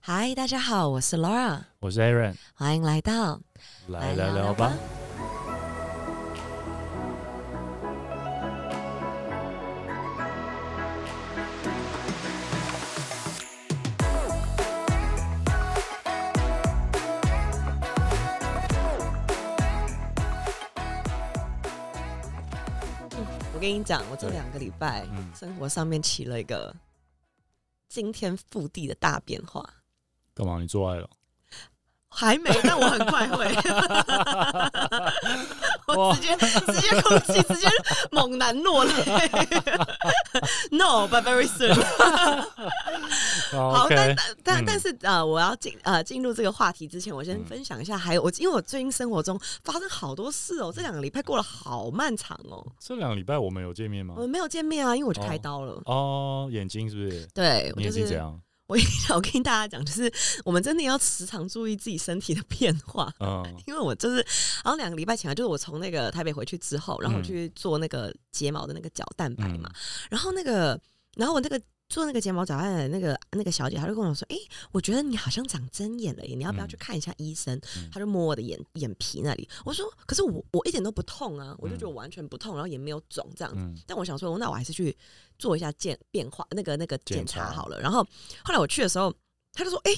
[0.00, 3.40] 嗨，大家好，我是 Laura，我是 Aaron，欢迎来到
[3.88, 4.72] 来聊聊吧。。
[23.52, 26.74] 我跟你讲，我这两个礼拜嗯生活上面起了一个
[27.88, 29.68] 惊天覆地的大变化，
[30.36, 30.58] 干嘛？
[30.60, 31.08] 你做爱了？
[32.08, 33.44] 还没， 但我很快会。
[35.88, 37.68] 我直接直接空气，直接
[38.10, 38.92] 猛男落泪。
[40.70, 41.74] No, but very soon
[43.52, 52.66] 好，好但但但嗯但是呃，我要进呃进入这个话题之前，我先嗯分享一下，还有我因为我最近生活中发生好多事哦，这两个礼拜过得好漫长哦。
[52.80, 54.22] 这两个礼拜我们有见面吗我？
[54.22, 55.80] 们没有见面啊，因为我去开哦刀了。
[55.84, 57.26] 哦，眼睛是不是？
[57.34, 58.40] 对，我就是眼睛怎样？
[58.66, 58.76] 我
[59.14, 60.12] 我跟大家讲，就是
[60.44, 63.12] 我们真的要时常注意自己身体的变化。
[63.20, 64.16] 嗯，因为我就是，
[64.64, 70.80] 然后两个礼拜前啊，就是我从那个台北回去之后，然后去做那个睫毛的那个角蛋白嘛，嗯然后那个，
[71.14, 74.36] 然后我那个做那个睫毛角蛋白的那个那个小姐，她就跟我说：“哎、
[74.72, 83.60] 我觉得你好像长针眼了耶，你要不要嗯去看一下医生？”嗯她就摸我的眼眼皮那里，我说：“可是我我一点都不痛啊，我就嗯觉得我完全不痛，然后也没有肿这样子。
[83.60, 84.96] 嗯但我想说，那我还是去
[85.38, 87.80] 做一下检变化那个那个检检查查好了。
[87.80, 88.02] 然后
[88.44, 89.14] 后来我去的时候，
[89.52, 89.92] 她就说：“哎、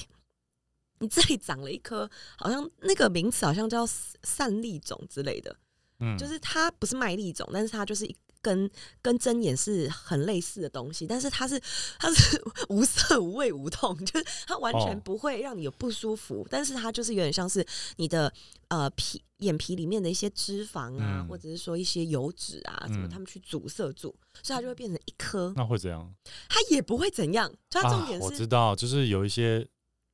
[0.99, 3.85] 你这里长了一颗，好像那个名词好像叫
[4.23, 5.55] 散粒肿之类的，
[5.99, 8.69] 嗯，就是它不是麦粒肿，但是它就是一跟
[9.01, 11.59] 跟针眼是很类似的东西，但是它是
[11.99, 17.65] 它是 无色无味无痛，就是它完全哦不会让你有不舒服，但是它就是有点像是
[17.97, 18.31] 你的
[18.69, 26.13] 呃皮眼皮里面的一些脂肪啊，嗯或者是说一些油脂啊什么，他们去阻塞住，所以它就会变成一颗，那会怎样？
[26.47, 28.37] 它也不会怎样，就它重点啊、我是。
[28.37, 29.67] 知道，就是有一些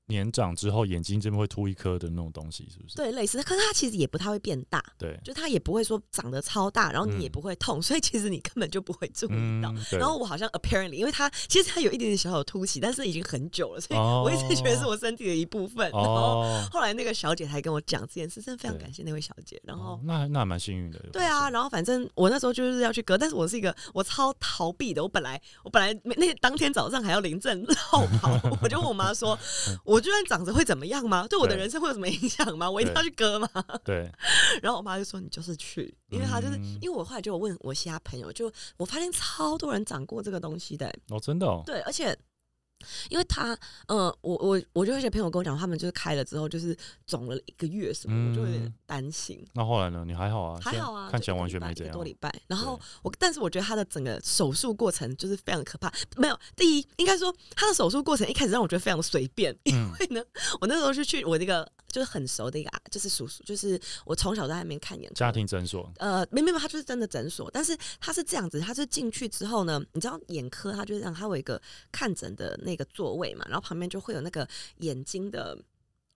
[0.07, 2.95] 年长之后眼睛这边会凸一颗的那种东西，是不是？
[2.95, 9.71] 对，类似，可是它其实也不太会变大，对，就它也不会说长得超大，然后你也嗯不会痛，所以其实你根本就不会注意到。
[9.71, 15.89] 嗯，然后我好像 apparently，因为它其实它有一点点小小的凸起，但是已经很久了，所以哦我一直觉得是我身体的一部分。
[15.91, 19.59] 然后哦，后来那个小姐才跟我讲这件事，真的非常感谢那位小姐。
[19.63, 20.99] 然后哦那那还蛮幸运的。
[21.11, 25.01] 对啊，然后反正我那时候就是要去割，但是我是一个我超逃避的。
[25.01, 29.37] 我本来我本来没那当天早上还要临阵绕跑， 我就问我妈说，
[29.83, 31.27] 我 就算长着会怎么样吗？
[31.29, 31.39] 对。
[31.39, 32.69] 我的人生会有什么影响吗？
[32.69, 33.47] 我一定要去割吗？
[33.83, 34.09] 对，
[34.63, 36.77] 然后我妈就说你就是去，因为她就是、嗯。
[36.81, 42.17] 因为我后来就有问我其他朋友，就我发现超多人长过这个东西的、哦，真的哦，对，而且
[43.09, 46.75] 因为他，呃，我我我就有一些朋友跟我讲，他们就是开了之后就是
[47.07, 49.45] 肿了一个月什么，我就有点嗯担心。
[49.53, 50.03] 那后来呢？
[50.05, 50.59] 你还好啊？
[50.61, 51.93] 还好啊，看起来完全没怎样。
[51.93, 52.33] 多礼拜。
[52.47, 55.91] 然后我，但是我觉得他的整个手术过程就是非常可怕。
[56.17, 60.23] 没有，第一应该说他的手术过程一开始让我觉得非常随便，因嗯为呢，
[60.61, 71.59] 我那时候是去我那个就是很熟的一个啊，就是叔叔，就是我从小在那边看眼科家庭诊所，呃，没没没，他就是真的诊所，但是他是这样子，他是进去之后呢，你知道眼科他就是这样，他有一个
[71.91, 74.45] 看诊的那个座位嘛，然后旁边就会有那个
[74.79, 75.57] 眼睛的。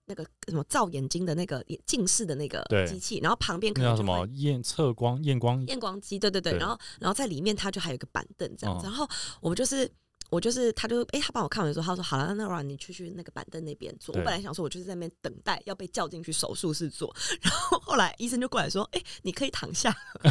[0.06, 5.64] 那个什么照眼睛的那个眼近视的那个机器，然后旁边可能就那叫什么验测光验光？
[5.68, 9.08] 验光机，对对对，对然后然后在里面它就还有一个板凳这样子，嗯然后
[9.40, 9.88] 我们就是
[10.28, 14.12] 我就是他就哎、他帮我看完之后，他说好了，那让你去去那个板凳那边坐。
[14.16, 19.96] 我本来想说我就是在那边等待要被叫进去手术室做， 然后后来医生就过来说，哎、你可以躺下。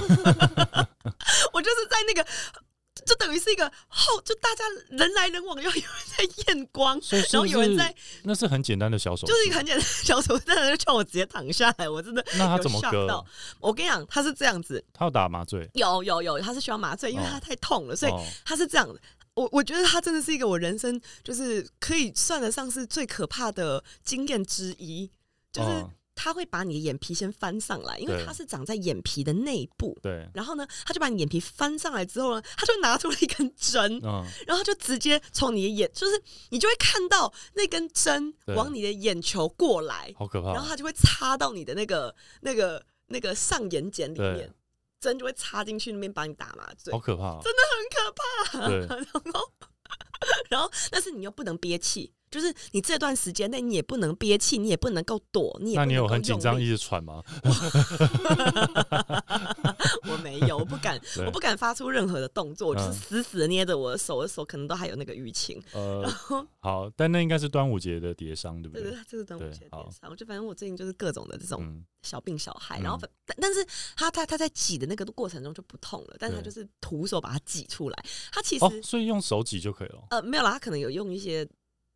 [1.53, 2.27] 我就是在那个。
[3.05, 5.83] 就等于是一个后，就大家人来人往，又有人
[6.17, 6.99] 在验光，
[7.31, 7.93] 然后有人在，
[8.23, 13.25] 那是很简单的小手术，就是一个很简单的小手术，但是就叫我直接躺下来，我真的 那他怎么割？
[13.59, 17.27] 我跟你讲，他是这样子，他要打麻醉，有有有，他是需要麻醉，因为哦。
[17.31, 18.23] 他太痛了，所以哦。
[18.43, 18.99] 他是这样的。
[19.35, 25.09] 我我觉得他真的是一个我人生就是可以算得上是最可怕的经验之一，
[25.53, 25.89] 就是嗯
[26.21, 29.97] 他会把你的眼皮先翻上来，因为它是长在眼皮的内部。
[30.01, 40.51] 对，然后呢，他就把你眼皮翻上来之后呢，他就拿出了一根针，嗯，然后就直接从你的眼，就是你就会看到那根针往你的眼球过来，好可怕。
[40.51, 44.53] 然后它就会插到你的那个那个那个上眼睑里面，
[44.99, 48.67] 针就会插进去那边帮你打麻醉，好可怕，真的很可怕。
[48.67, 48.79] 对，
[49.23, 49.49] 然后，
[50.49, 57.23] 然后，但是你又不能憋气，就是你这段时间内你也不能憋气，你也不能够躲，你也那你有很紧张，一直喘吗？
[60.09, 65.61] 我没有，我不敢，我不敢发出任何的动作，我就是嗯死死的捏着我的手，我的手可能都还有那个淤青。
[65.73, 68.99] 呃然，后，好，但那应该是端午节的叠伤，对不对对对？
[68.99, 80.03] 对，这是端午节的叠伤，我就反正我最近就是各种的这种嗯，小病小害，嗯然后反但但是他他他在挤的那个过程中就不痛了，但是他就是徒手把它挤出来，他其实、哦，所以用手挤就可以了。
[80.09, 81.47] 呃没有啦，他可能有用一些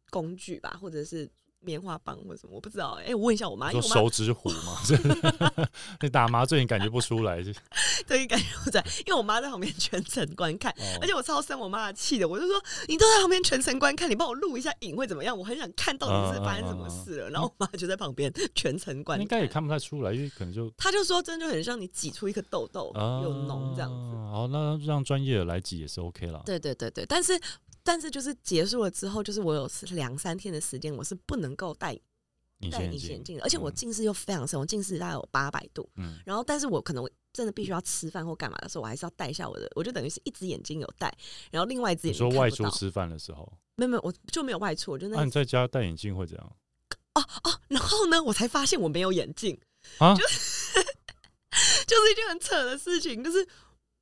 [0.10, 1.30] 工具吧，或者是
[1.60, 3.00] 棉花棒或者什么，我不知道。
[3.06, 4.98] 哎、我问一下我妈，因说为我妈手指虎嘛，这
[6.02, 7.56] 你打麻醉你感觉不出来，是
[8.06, 10.70] 对感觉不在，因为我妈在旁边全程观看。
[10.74, 15.38] 哦而且我超生我妈的气的，我就说你都在旁边全程观看，你帮我录一下影会怎么样？
[15.38, 17.30] 我很想看到底是发生什么事了。
[17.30, 24.16] 然后我妈就在旁边全程观看，应该也看不太出来，因为可能就她就说真的就很像你挤出一个痘痘，啊有脓这样子。
[24.30, 26.42] 好，那让专业的来挤也是 OK 啦。
[26.46, 27.40] 对对对对，但是
[27.84, 31.94] 但是就是结束了之后，就是我有两三天的时间，我是不能够戴
[32.72, 35.90] 戴隐形眼镜，的，而且我嗯近视又非常深，我近视大概有八百度。
[35.98, 41.14] 嗯，然后，但是我可能我真的必须要吃饭或干嘛的时候，我还是要戴一下我的，我就等于是一只眼睛有戴，
[41.52, 46.56] 然后另外一只眼睛你说外出吃饭的时候，没有没有，我就没有外出，我就那那你在家戴眼镜会怎样
[47.16, 49.60] 哦哦，然后呢，我才发现我没有眼镜，
[49.98, 50.16] 啊？
[50.16, 50.74] 就是
[51.86, 53.46] 就是一件很扯的事情，就是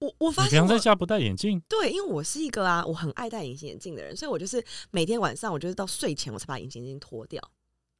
[0.01, 1.61] 我我发现平常在家不戴眼镜？
[1.69, 7.41] 对，因为我是一个啊，我很爱戴隐形眼镜的人，所以我就是每天晚上我就是到睡前我才把隐形眼镜脱掉。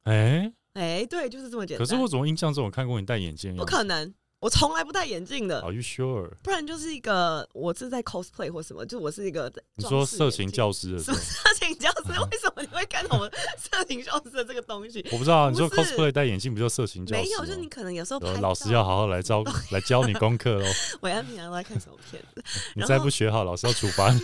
[0.02, 1.86] 哎，哎，对，就是这么简单。
[1.86, 3.56] 可是我怎么印象中我看过你戴眼镜？
[3.56, 4.12] 不可能，
[4.42, 6.28] 我从来不戴眼镜的，Are you sure？
[6.42, 12.08] 不然就是一个我是在 cosplay 或什么，就我是一个你说色情教师的，什么色情教师？
[12.08, 15.00] 为什么你会看到我色情教师的这个东西？
[15.12, 17.22] 我不知道啊，你说 cosplay 戴眼镜不就色情教师？
[17.22, 20.66] 没有，就是你可能有时候老师要好好来教来教你功课喽。
[21.02, 22.42] 伟安平常都在看什么片子？
[22.74, 24.20] 你再不学好，老师要处罚你。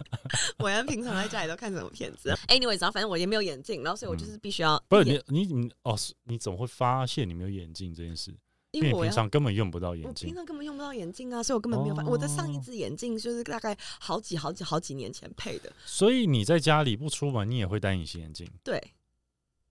[0.64, 5.94] 伟安平常在家里都看什么片子？Anyways，然后反正我也没有眼镜，然后所以我就是必须要嗯不是你你你哦，
[6.24, 8.34] 你怎么会发现你没有眼镜这件事？
[8.78, 10.34] 因为我平常根本用不到眼镜平。
[10.34, 12.04] 常根本用不到眼镜啊，所以我根本没有发。
[12.04, 18.92] 我的上一哦只眼镜就是大概好几好几好几年前配的，所以你在家里不出门，你也会戴隐形眼镜对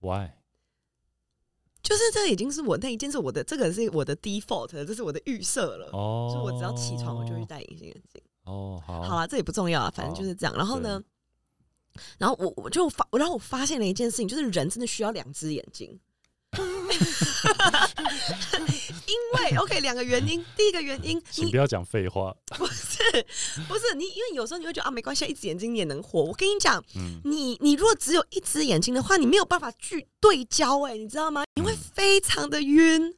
[0.00, 0.30] ，？Why？
[1.80, 5.88] 就是这已经是我那一件是我的，这个是我的 default，这是我的预设了。
[5.92, 8.20] 哦，所以我只要起床，我就去戴隐形眼镜。
[8.44, 10.54] 哦，好，好啦，这也不重要啊，反正就是这样。
[10.56, 11.00] 然后呢，
[12.18, 15.98] 然后我我就发，然后我发现了一件事情，就是人真的需要两只眼睛。
[19.06, 22.34] 因为 OK 两个原因，第一个原因，你请不要讲废话。
[22.56, 23.26] 不是
[23.68, 26.22] 不是你，因为有时候你会觉得啊没关系，一只眼睛你也能活。
[26.22, 31.44] 我跟你讲，嗯，你你如果只有一只眼睛的话，你没有办法去对焦，哎，你知道吗？
[31.54, 33.14] 你会非常的晕。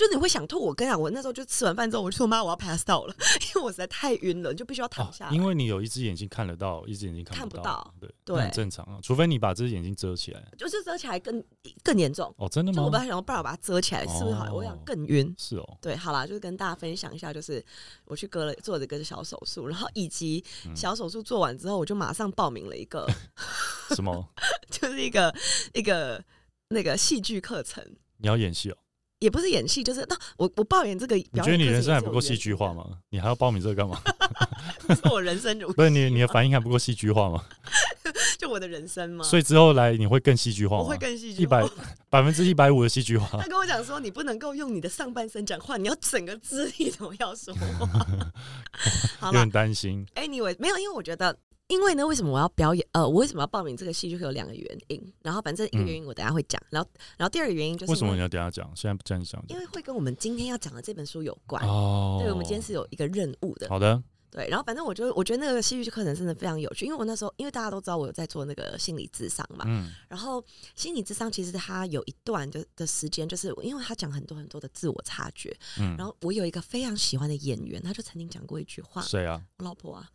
[0.00, 3.14] 就你会想吐，我跟你讲，我那时候就吃完饭之后，我就说妈，我要 pass out 了，
[3.48, 5.34] 因为我实在太晕了，你就必须要躺哦下来。
[5.34, 8.98] 因为你有一只眼睛看得到，一只眼睛看不不到对，对很正常啊。
[9.02, 10.42] 除非你把这只眼睛遮起来。
[10.56, 11.44] 就是遮起来更
[11.84, 12.34] 更严重。
[12.38, 12.90] 哦，真的吗就我？
[12.90, 14.50] 本来想要办法把它遮起来，是不是好？
[14.52, 15.34] 我想哦更晕。
[15.38, 17.62] 是哦，对，好啦，就是跟大家分享一下，就是
[18.06, 23.06] 我去割了做了一个小手术，然后以及嗯小手术做完之后，我就马上报名了一个，
[23.94, 24.26] 什么？
[24.70, 25.34] 就是一个
[25.74, 26.22] 一个
[26.68, 27.84] 那个戏剧课程，
[28.16, 28.76] 你要演戏哦？
[29.20, 32.20] 也不是演戏，就是那我我抱怨这个你觉得你人生还不够？
[32.20, 32.84] 戏剧化吗？
[33.10, 34.00] 你还要报名这个干嘛？
[34.94, 37.44] 是我人生如 不是你你的反应还不够戏剧化吗？
[38.38, 39.24] 就我的人生吗？
[39.24, 40.82] 所以之后来你会更戏剧化吗？
[40.82, 41.62] 我会更戏剧一百。
[42.08, 43.46] 百分之一百五的戏剧化他。
[43.46, 47.88] 跟我讲说，你不能够用你的上半身讲话，你要整个肢体都要说话。
[49.26, 50.04] 有点担心。
[50.16, 51.36] ，Anyway，没有，因为我觉得，
[51.70, 52.84] 因为呢，为什么我要表演？
[52.90, 55.12] 呃，我为什么要报名这个戏，剧课有两个原因。
[55.22, 58.68] 然后反正一个原因我等下会讲，然后然后第二个原因就是为什么你要等下讲？
[58.74, 61.64] 现在不这样讲因为会跟我们今天要讲的这本书有关。
[61.64, 62.18] 哦。
[62.20, 63.68] 对，我们今天是有一个任务的。
[63.68, 64.02] 好的，
[64.32, 70.44] 对，然后反正我就我觉得那个戏剧课程真的非常有趣，因为我那时候因为大家都知道我有在做那个心理智商嘛，嗯然后
[70.74, 80.10] 心理智商其实它有一段的的时间，就是因为他讲很多很多的自我察觉，嗯，然后我有一个非常喜欢的演员，他就曾经讲过一句话，谁啊我老婆啊，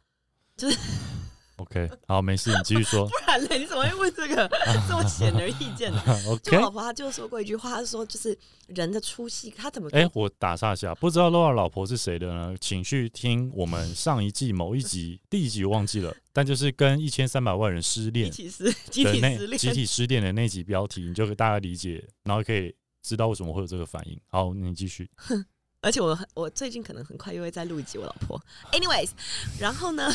[1.58, 3.12] ？OK，好，没事，你继续说 不。
[3.28, 4.50] 然嘞，你怎么会问这个
[4.88, 6.00] 这么显而易见的？
[6.44, 6.62] 就 OK 我。
[6.62, 12.56] 老婆她就说过一句话，她说就是人的出息，她怎么哎、我打岔一下，不知道 Laura 老婆是谁的呢？
[12.60, 18.64] 请去听我们上一季某一集，第一集我忘记了，但就是跟一千三百万人失一恋集体失
[19.48, 19.58] 恋？
[19.58, 24.20] 集体失恋的那集标题，你就大概理解，然后可以知道为什么会有这个反应。
[24.28, 25.10] 好，你继续。
[25.82, 28.42] 而且我很我最近可能很快又会再录一集我老婆。
[28.72, 29.12] Anyways，
[29.60, 30.12] 然后呢，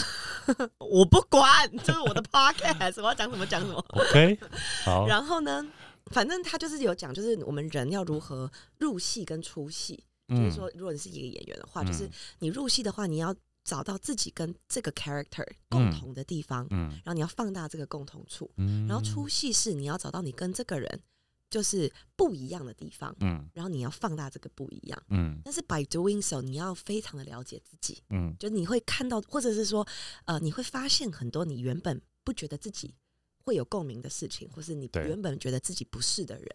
[0.78, 3.84] 我不管，这是我的 podcast，我要讲什么讲什么。
[3.88, 4.38] OK，
[4.84, 5.66] 好， 然后呢，
[6.06, 10.02] 反正他就是有讲，就是我们人要如何入戏跟出戏。
[10.28, 18.48] 就是嗯说，如果你是一个演员的话，嗯就是你入戏的话，你要找到自己跟这个 character 共同的地方，嗯然后你要放大这个共同处。
[18.56, 21.00] 嗯然后出戏是你要找到你跟这个人
[21.50, 23.46] 就是不一样的地方，嗯。
[23.52, 25.02] 然后你要放大这个不一样。
[25.08, 25.40] 嗯。
[25.44, 28.34] 但是 by doing so，你要非常的了解自己，嗯。
[28.38, 29.86] 就你会看到，或者是说，
[30.24, 32.94] 呃，你会发现很多你原本不觉得自己
[33.42, 36.46] 会有共鸣的事情，或是你原本觉得自己不是的人。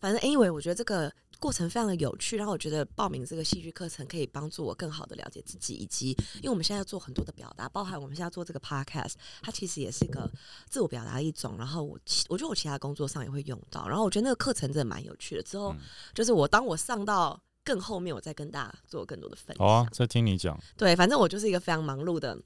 [0.00, 10.30] 反正 anyway，我觉得这个过程非常的有趣，然后我觉得报名这个戏剧课程可以帮助我更好的了解自己，以及因为我们现在要做很多的表达，包含我们现在做这个 podcast，它其实也是一个
[10.68, 11.56] 自我表达的一种。
[11.56, 15.42] 然后我其我觉得我其他工作上也会用到，然后我觉得那个课程真的蛮有趣的。
[15.42, 15.80] 之后嗯
[16.14, 19.66] 就是我当我上到更后面，我再跟大家做更多的分享。
[19.66, 20.60] 好啊，再听你讲。
[20.76, 22.38] 对，反正我就是一个非常忙碌的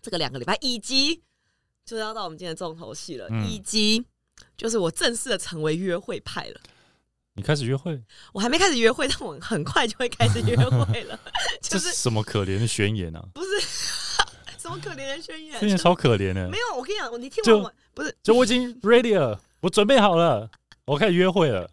[0.00, 1.16] 这个两个礼拜，以及
[1.84, 4.04] 就是要到我们今天的重头戏了，嗯以及
[4.56, 6.60] 就是我正式的成为约会派了。
[7.38, 8.02] 你开始约会，
[8.32, 11.18] 我还没开始约会，但我很快就会开始约会了。
[11.62, 13.24] 这就是是什么可怜的宣言啊？
[13.32, 13.48] 不是
[14.58, 15.56] 什么可怜的宣言？
[15.60, 16.58] 宣言超可怜的没。
[16.58, 20.50] 有，我跟你讲，你听就完我不是就我已经 ready 了，我准备好了，
[20.84, 21.70] 我开始约会了，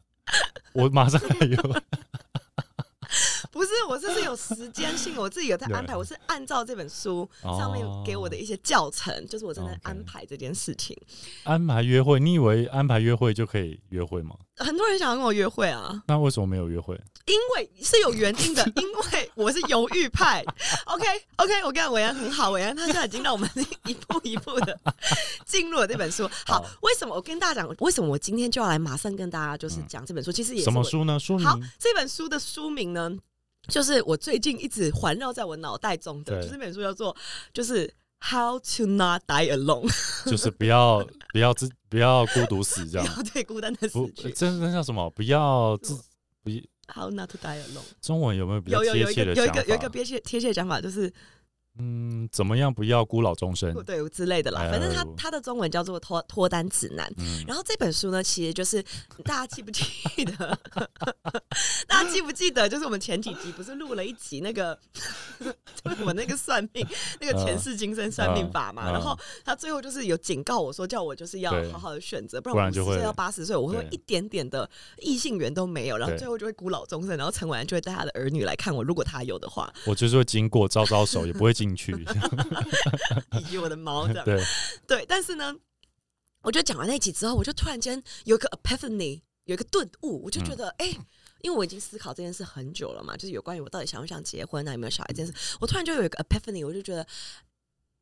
[0.73, 1.73] 我马上开始约会。
[3.51, 10.95] 不是，我这是有时间性，我自己有在安排，对我是按照这本书哦上面给我的一些教程，就是我正在 OK 安排这件事情。
[11.45, 14.35] 安排约会，你以为安排约会就可以约会吗？
[14.57, 16.99] 很多人想要跟我约会啊，那为什么没有约会？
[17.25, 20.45] 因为是有原因的， 因为我是犹豫派。
[20.85, 21.03] OK
[21.37, 23.49] OK，我跟伟安很好，伟安他现在已经让我们
[23.85, 24.79] 一步一步的
[25.45, 26.27] 进入了这本书。
[26.45, 30.31] 好好，为什么我跟大家讲，为什么我今天就要来马上跟大家就是讲这本书？
[30.31, 31.19] 其实也是什么书呢？
[31.19, 33.11] 书名好，这本书的书名呢，
[33.67, 37.15] 就是我最近一直环绕在我脑袋中的，就是这本书叫做
[37.51, 37.91] 就是
[38.31, 39.91] How to Not Die Alone，
[40.29, 43.15] 就是不要不要自不要孤独死这不样。
[43.17, 44.31] 要对孤单的死，去。
[44.31, 45.09] 真真叫什么？
[45.11, 45.95] 不要自
[46.43, 46.49] 不
[46.87, 47.83] How not to die alone？
[48.01, 49.89] 中文有没有比较贴切的有一个有一个法？
[49.89, 51.11] 贴切贴切的讲法，就是
[51.77, 53.73] 嗯，怎么样不要孤老终生？
[53.83, 54.61] 对之类的啦。
[54.61, 57.11] 哎反正他他的中文叫做脱脱单指南。
[57.17, 58.81] 嗯，然后这本书呢，其实就是
[59.23, 59.83] 大家记不记
[60.25, 60.59] 得？
[61.87, 62.67] 大家记不记得？
[62.67, 64.77] 就是我们前几集不是录了一集那个，
[65.39, 66.85] 就是我那个算命
[67.19, 68.91] 那个前世今生算命法嘛？
[68.91, 81.91] 然后他最后就是有警告我说，叫我就是要好好的选择，不不然就会然五十岁到八十岁，我会一点点的异性缘都没有，然后最后就会孤老终生，然后陈婉就会带他的儿女来看我，如果他有的话，我就是会经过招招手，也不会 进去。
[83.39, 84.25] 以及我的猫这样。
[84.25, 84.43] 对，
[84.87, 85.55] 对，但是呢，
[86.41, 90.87] 我觉得讲完那一集之后，我就突然间有一个 epiphany，有一个顿悟，我就觉得，哎、
[91.41, 97.05] 因为我已经思考这件事很久了嘛，就是有关于我到底想不想结婚啊，有没有小孩这件事，我突然就有一个 epiphany，我就觉得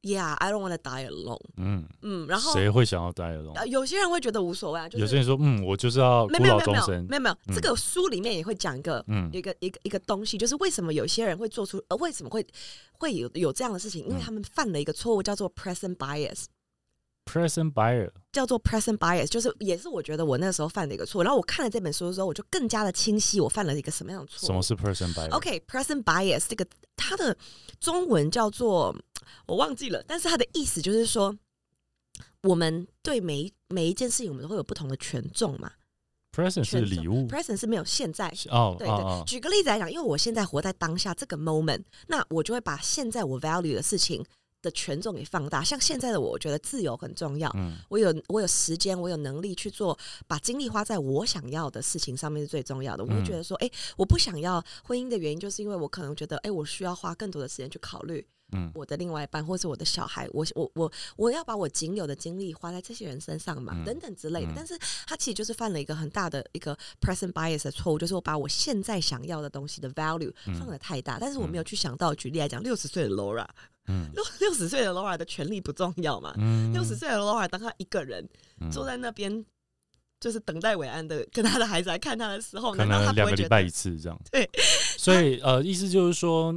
[0.03, 1.39] ，Yeah，I don't want to die alone。
[1.57, 7.15] 嗯，嗯，然后谁会想要 die alone？、呃有些人会觉得无所谓啊，就是有些人说，嗯，我就是要孤没有没有没有没有老终生没。
[7.15, 9.03] 有没有，嗯这个书里面也会讲一个。
[9.07, 12.45] 嗯一个一个一个东西，就是为什么有些人会做出，呃，为什么会
[12.99, 14.03] 会有有这样的事情？
[14.05, 16.45] 因为嗯他们犯了一个错误，叫做 present bias。
[17.25, 21.23] ，present buyer，叫做 present bias，就是也是我觉得我那时候犯的一个错。
[21.23, 24.47] 然后我看了这本书的时候，我就更加的清晰我犯了一个什么样的错。
[24.47, 26.65] 什么是 present buyer？OK，present、bias 这个
[26.95, 27.35] 它的
[27.79, 28.95] 中文叫做
[29.45, 31.35] 我忘记了，但是它的意思就是说，
[32.41, 35.71] 我们对每一每一件事情，我们都会有不同的权重嘛。
[36.35, 38.27] present 是礼物 present 是没有现在。
[38.49, 44.25] 哦对对，举个例子来讲，因为我现在活在当下这个 moment，那我就会把现在我 value 的事情
[44.63, 45.63] 的权重给放大。
[45.63, 47.77] 像现在的我，我觉得自由很重要，嗯。
[47.89, 53.03] 我有我有时间，我有能力去做，把精力花在我想要的事情上面是最重要的。
[53.03, 53.25] 我会嗯。
[53.25, 58.71] 觉得说，哎、我不想要婚姻的原因，就是因为我可能觉得，哎、我需要花更多的时间去考虑嗯。
[58.73, 64.51] 我的另外一半，或是我的小孩，我我我我要把我仅有的精力花在这些人身上嘛，嗯等等之类的。
[64.51, 64.53] 嗯。
[64.55, 70.55] 但是他其实就是犯了一个很大的一个 present bias 的错误，就是我把我现在想要的东西的 value 嗯。
[70.55, 73.47] 放的太大，但是我没有去想到，举例来讲，六十岁的 Laura，
[73.87, 76.33] 嗯六 六十岁的 Laura 的权利不重要嘛？
[76.37, 78.27] 嗯，六十岁的 Laura 当他一个人
[78.61, 79.45] 嗯坐在那边，
[80.19, 84.19] 就是等待伟安的跟他的孩子来看他的时候，可难道他能不会觉得两个礼拜一次这样。
[84.31, 84.49] 对，
[84.97, 86.53] 所以呃，意思就是说，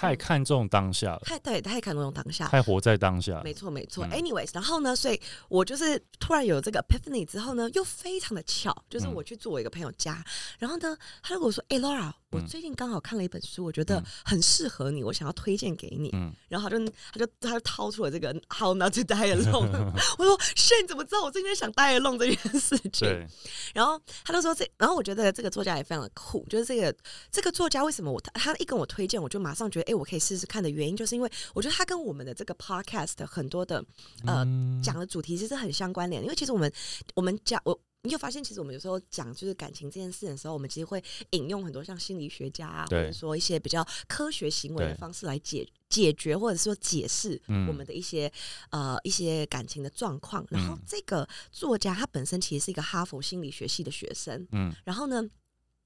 [0.00, 2.48] 太看重当下了，太对太看重当下？
[2.48, 3.38] 太活在当下。
[3.44, 4.02] 没错没错。
[4.06, 10.24] 嗯 Anyways，然后呢，所以我就是突然有这个 epiphany 之后呢，又非常的巧，就是嗯我去做我一个朋友家，
[10.58, 16.08] 然后呢，他就跟我说：“哎、l a u r a 我嗯最近刚好看了一本书，我觉得嗯很适合你，我想要推荐给你。
[16.14, 23.26] 嗯，然后他就他就他就掏出了这个 How Not to Die Alone， 我说：“是你怎么知道我最近在想 die alone 这件事情？”对，
[23.74, 26.96] 然后他就说这，然后我觉得这个作家也非常的酷，就是这个
[27.30, 33.84] 这个作家为什么我他他一跟我推荐，我就马上觉得哎、诶我可以试试看的原因，就是因为我觉得他跟我们的这个 podcast 很多的
[34.24, 34.82] 呃嗯。
[34.82, 36.72] 讲的主题其实很相关联，因为其实我们
[37.14, 37.78] 我们讲我。
[38.02, 47.68] 你有发现，其实我们有时候讲就是感情这件事的时候，我们其实会引用很多像心理学家啊，或者说一些比较科学行为的方式来解解决，或者说解释嗯。
[47.68, 48.32] 我们的一些、
[48.70, 50.42] 呃一些感情的状况。
[50.48, 50.80] 然后嗯。
[50.86, 54.74] 这个作家他本身其实是一个哈佛心理学系的学生，嗯。
[54.82, 55.22] 然后呢，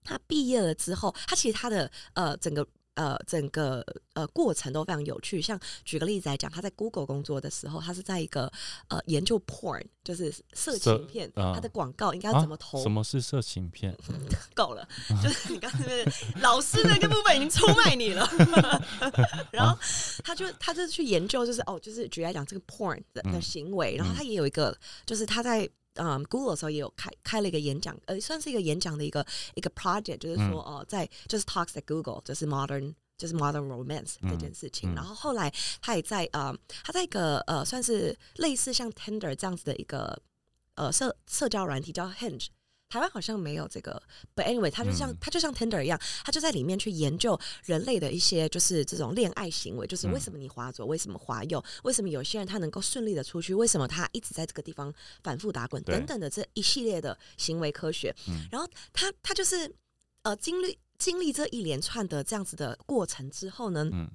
[0.05, 3.85] 他毕业了之后，他其实他的呃整个呃整个
[4.15, 5.41] 呃过程都非常有趣。
[5.41, 8.51] 像举个例子来讲，他在 Google 工作的时候，他是在一个
[8.89, 12.79] 呃研究 porn，就是色色情片，啊它的广告应该要怎么投？
[12.79, 12.83] 啊？
[12.83, 13.97] 什么是色情片？
[14.55, 14.87] 够了，
[15.23, 18.29] 就是你刚才那个老师那个部分已经出卖你了。
[19.53, 19.79] 然后
[20.23, 25.69] 他就他就去研究，就是哦，就是举例来讲这个 porn 的行为，然后他也有一个，就是他在。
[25.95, 29.25] 嗯，Google 的时候也有开开了一个演讲，呃，算是一个演讲的一个
[29.55, 34.93] 一个 project，就是说，嗯哦、在就是 talks at Google，就是 modern 就是 modern romance 嗯这件事情。
[34.93, 40.21] 嗯然后后来他也在呃，他在一个呃，算是类似像 Tender 这样子的一个
[40.75, 42.49] 呃社社交软体叫 Hinge，
[42.95, 44.01] 台湾好像没有这个
[44.37, 45.17] ，but anyway，它就像、嗯。
[45.21, 58.15] 它就像 Tinder 一样，它就在里面去研究人类的一些就是这种恋爱行为，就是为什么你滑左，为什么滑右，为什么有些人他能够顺利的出去，为什么他一直在这个地方反复打滚等等的这一系列的行为科学。
[58.29, 58.47] 嗯。
[58.53, 59.75] 然后他他就是
[60.23, 64.09] 呃经历经历这一连串的这样子的过程之后呢，嗯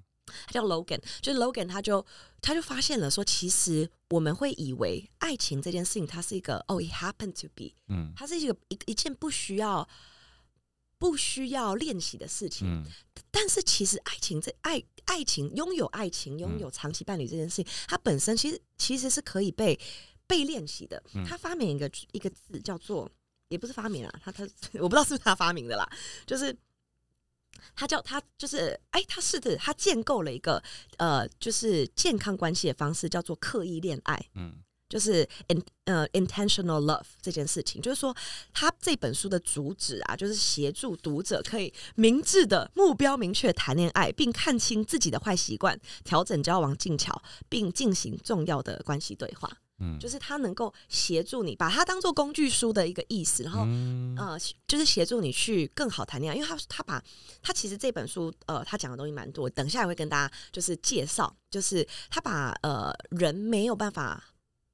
[0.46, 2.06] 他叫 Logan，就是 Logan，他就
[2.42, 9.88] 他就发现了说，其实我们会以为爱情这件事情，它是一个哦，it happened to be，嗯它是一个一一件不需要
[10.98, 12.68] 不需要练习的事情。
[12.68, 12.86] 嗯
[13.32, 19.80] 但是其实爱情这爱爱情拥有爱情拥有长期伴侣这件事情，它本身其实其实是可以被
[20.26, 21.24] 被练习的嗯。
[21.26, 23.08] 他发明一个一个字叫做，
[23.50, 24.44] 也不是发明啊，他他
[24.82, 25.88] 我不知道是不是他发明的啦，
[26.26, 26.56] 就是。
[27.76, 30.62] 他叫他就是哎，他是的，他建构了一个
[30.98, 34.26] 呃，就是健康关系的方式，叫做刻意恋爱。
[34.36, 34.56] 嗯
[34.90, 38.12] 就是 in 呃 intentional love 这件事情，就是说
[38.52, 49.60] 他这本书的主旨啊，就是协助读者可以明智的目标明确谈恋爱，并看清自己的坏习惯，调整交往技巧，并进行重要的关系对话。
[49.80, 57.04] 嗯，就是他能够协助你，把它当做工具书的一个意思，然后嗯呃，就是协助你去更好谈恋爱，因为他他把
[57.42, 64.24] 他其实这本书呃，他讲的东西蛮多，等一下也会跟大家就是介绍，就是他把呃人没有办法。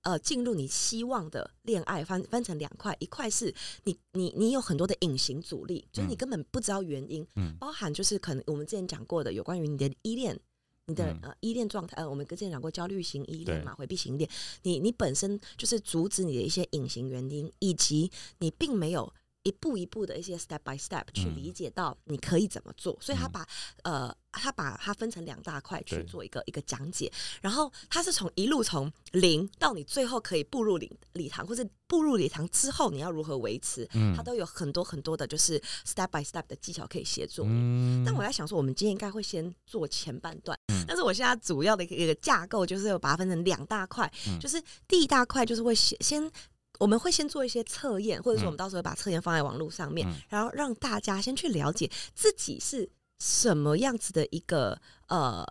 [0.05, 3.51] 呃，进入你希望的恋爱分分成两块，一块是
[3.85, 10.39] 你你你有很多的隐形阻力，就是你嗯根本不知道原因，嗯包含就是可能我们之前讲过的有关于你的依恋。
[10.87, 11.19] 你的嗯。
[11.23, 14.29] 呃依恋状态，呃，我们之前讲过焦虑型依恋嘛，回避型依恋，
[14.63, 19.11] 你你本身就是阻止你的一些隐形原因，以及你并没有
[19.45, 21.35] 一步一步的一些 step by step 去嗯。
[21.37, 23.31] 理解到你可以怎么做，所以他嗯。
[23.31, 23.47] 把
[23.83, 27.09] 呃他把它分成两大块去做一个一个讲解，
[27.41, 34.13] 然后他是从一路从零到你最后可以步入礼礼堂，或者步入礼堂之后你要如何维持，嗯。
[34.13, 37.49] 他都有很多很多的就是 step by step 的技巧可以协助你。
[37.51, 38.03] 嗯。
[38.05, 40.83] 但我在想说，我们今天应该会先做前半段，嗯。
[40.85, 44.37] 但是我现在主要的一个架构就是有把它分成两大块，嗯。
[44.37, 46.31] 就是第一大块就是会先先。
[46.79, 48.59] 我们会先做一些测验，或者说我们嗯。
[48.59, 50.15] 到时候会把测验放在网络上面，嗯。
[50.29, 55.45] 然后让大家先去了解自己是什么样子的一个呃，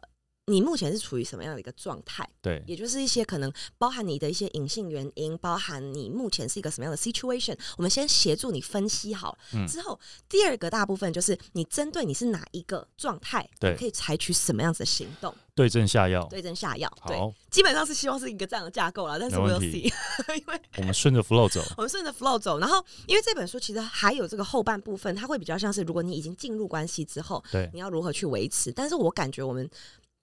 [0.46, 9.38] 你目前是处于什么样的一个状态，对也就是一些可能包含你的一些隐性原因，包含你目前是一个什么样的 situation，我们先协助你分析好。
[9.54, 16.26] 嗯之后第二个大部分就是你针对你是哪一个状态，对你可以采取什么样子的行动，对症下药。
[16.28, 16.92] 对症下药。
[17.06, 21.62] 对，好，基本上是希望是一个这样的架构了，但是我有 因为我们顺着 flow 走。
[21.78, 28.70] 我们顺着 flow 走，然后因为这本书其实还有这个后半部分，它会比较像是如果你已经进入关系之后，对你要如何去维持。
[28.70, 29.68] 但是我感觉我们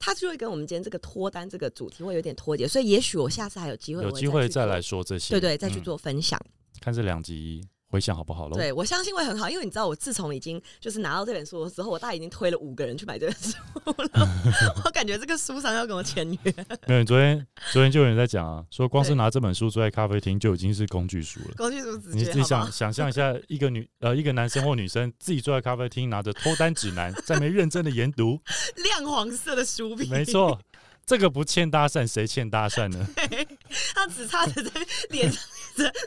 [0.01, 5.35] 它就会跟我们今天这个脱单这个主题会有点脱节，所以也许我下次还有机会，有机会再来说这些。
[5.35, 6.37] 对对，再去嗯做分享。
[6.81, 8.55] 看这两集回想好不好喽？
[8.55, 14.29] 对我相信会很好，因为你知道，我自从已经就是拿到这本书之后，我大概已经推了五个人去买这本书了。
[14.85, 16.53] 我感觉这个书商要跟我签约，
[16.87, 21.55] 没有，昨天昨天就有人在讲啊，说光是拿这本书坐在咖啡厅就已经是工具书了。
[21.57, 28.39] 工具书直你自己接好不好想想象一下，一个女呃一个男生或女生自己坐在咖啡厅，拿着脱单指南，在那边认真的研读。
[28.83, 30.57] 亮黄色的书皮，没，错，
[31.05, 33.07] 这个不欠搭讪，谁欠搭讪呢？
[33.93, 34.71] 他只差着在
[35.09, 35.41] 脸上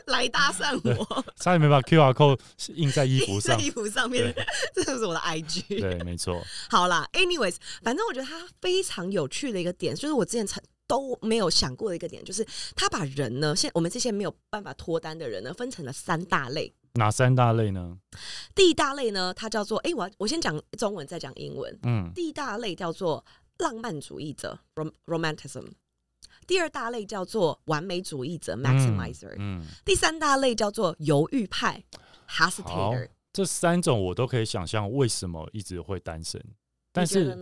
[0.07, 2.39] 来搭讪我， 差点没把 QR code
[2.73, 3.63] 印在衣服上在。
[3.63, 4.33] 衣服上面，
[4.73, 5.79] 这就是我的 IG。
[5.79, 16.73] 对，没错，好啦，anyways，反正我觉得他非常有趣的一个点，就是我之前曾都没有想过的一个点，就是他把人呢，现我们这些没有办法脱单的人呢，分成了三大类。
[16.93, 17.97] 哪三大类呢？
[18.55, 21.77] 第一大类呢，它叫做，哎、我要我先讲中文，再讲英文。
[21.83, 23.23] 嗯，第一大类叫做
[23.57, 25.71] 浪漫主义者 （rom romanticism），
[26.45, 31.83] 第二大类叫做完美主义者 （maximizer），、嗯，第三大类叫做犹豫派
[32.27, 33.09] （hesitator）。
[33.33, 36.43] 这三种我都可以想象为什么一直会单身，
[36.91, 37.37] 但是？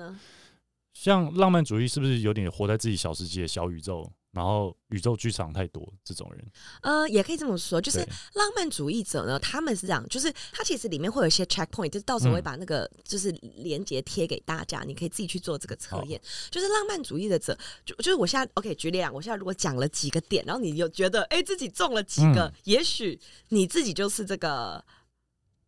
[0.94, 4.12] 像浪漫主义是不是有点活在自己小世界、小宇宙？
[4.34, 6.46] 然后宇宙剧场太多这种人，
[6.82, 8.00] 呃，也可以这么说，就是
[8.34, 16.20] 浪漫主义者呢，他们是这样，就是他其实里面会有一些 checkpoint，就是到时候嗯会把那个就是连接贴给大家，你可以自己去做这个测验。
[16.50, 23.20] 就是浪漫主义的者，就就是我现在 OK 举例啊，我现在如果讲了几个点，然后你有觉得哎、自己中了几个，嗯也许
[23.50, 24.84] 你自己就是这个。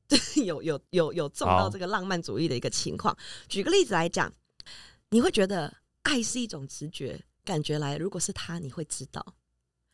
[0.45, 3.17] 有有有有中到这个浪漫主义的一个情况。
[3.47, 4.31] 举个例子来讲，
[5.09, 5.73] 你会觉得
[6.03, 9.25] 爱是一种直觉，感觉来，如果是他，你会知道。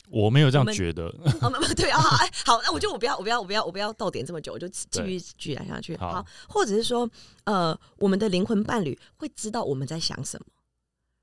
[0.10, 1.06] 我没有这样觉得。
[1.42, 2.00] 哦，没有对啊，
[2.46, 5.96] 好，那我就我不要，我不要，我不要，我不要逗点这么久，我就继对续继续下去。
[5.98, 7.10] 好好，或者是说，
[7.46, 10.46] 呃，我们的灵魂伴侣会知道我们在想什么，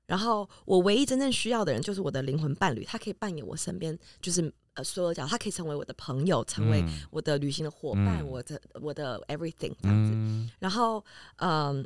[0.07, 10.11] 然后我唯一真正需要的人就是我的灵魂伴侣，他可以扮演我身边就是呃所有角，他可以成为我的朋友，成为嗯我的旅行的伙伴，嗯我的我的 everything 这样子。
[10.15, 11.03] 嗯然后，
[11.35, 11.85] 嗯、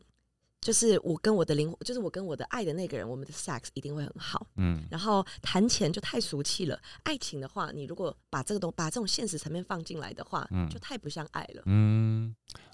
[0.64, 4.48] 就是我跟我的灵魂，就是我跟我的爱的那个人，我们的 sex 一定会很好。
[4.56, 11.64] 嗯然后谈钱就太俗气了，爱情的话，你如果把这个东把这种现实层面放进来的话，嗯就太不像爱了。
[11.66, 12.34] 嗯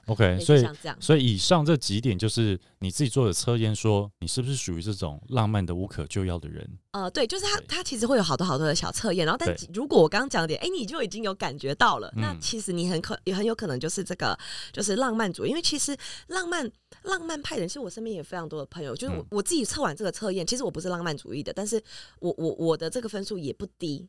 [0.10, 0.68] ，OK，所以
[1.00, 6.68] 所以以上这几点就是你自己做的测验，说你是不是属于这种浪漫的无可救药的人？
[6.92, 14.38] 呃，对，就是他他其实会有好多好多的小测验，然后但如果我刚刚讲的点，哎，你就已经有感觉到了，那嗯其实你很可也很有可能就是这个
[14.74, 15.96] 就是浪漫主义，因为其实
[16.28, 16.70] 浪漫
[17.04, 21.82] 浪漫派的人，其实我身边也非常多的朋友，就是我、嗯我自己测完这个测验，其实我不是浪漫主义的，但是
[22.20, 24.08] 我我我的这个分数也不低，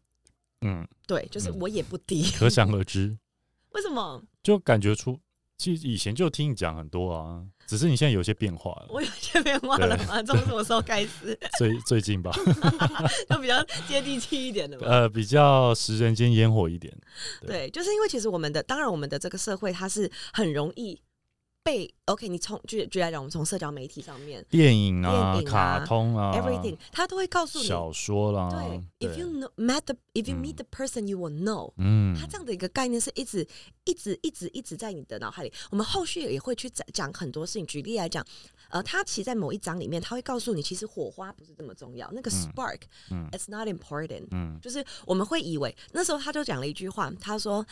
[0.62, 3.18] 嗯，对，就是嗯我也不低，可想而知，
[3.72, 4.22] 为什么？
[4.42, 5.18] 就感觉出，
[5.60, 10.22] 其实以前就听你讲很多啊，只是你现在有些变化了，我有些变化了吗？
[10.24, 11.38] 从什么时候开始？
[11.60, 12.32] 最最近吧，
[13.28, 14.86] 就比较接地气一点的吧。
[14.88, 16.90] 呃，比较食人间烟火一点，
[17.46, 20.98] 对，就是因为其实我们的，当然我们的这个社会它是很容易
[21.62, 28.48] 被 OK，你从举举来讲，我们从社交媒体上面电影啊、电影啊卡通啊 everything，他都会告诉你，小说啦，
[28.98, 31.72] 对，if you know met the if you 嗯 meet the person you will know。
[31.76, 33.46] 嗯，他这样的一个概念是一直、
[33.84, 35.52] 一直、一直、一直在你的脑海里。
[35.70, 37.66] 我们后续也会去讲讲很多事情。
[37.66, 38.24] 举例来讲，
[38.70, 44.26] 呃，他其实在某一章里面，他会告诉你，其实火花不是这么重要，那个嗯 spark、嗯 it's not important。
[44.30, 47.64] 嗯就是我们会以为那时候他就讲了一句话，他说。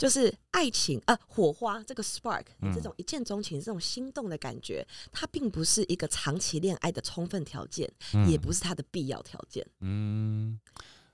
[0.00, 9.66] 就是爱情啊，火花这个 spark，这种一见钟情、这种心动的感觉，它并不是一个长期恋爱的充分条件，嗯也不是它的必要条件。
[9.80, 10.58] 嗯，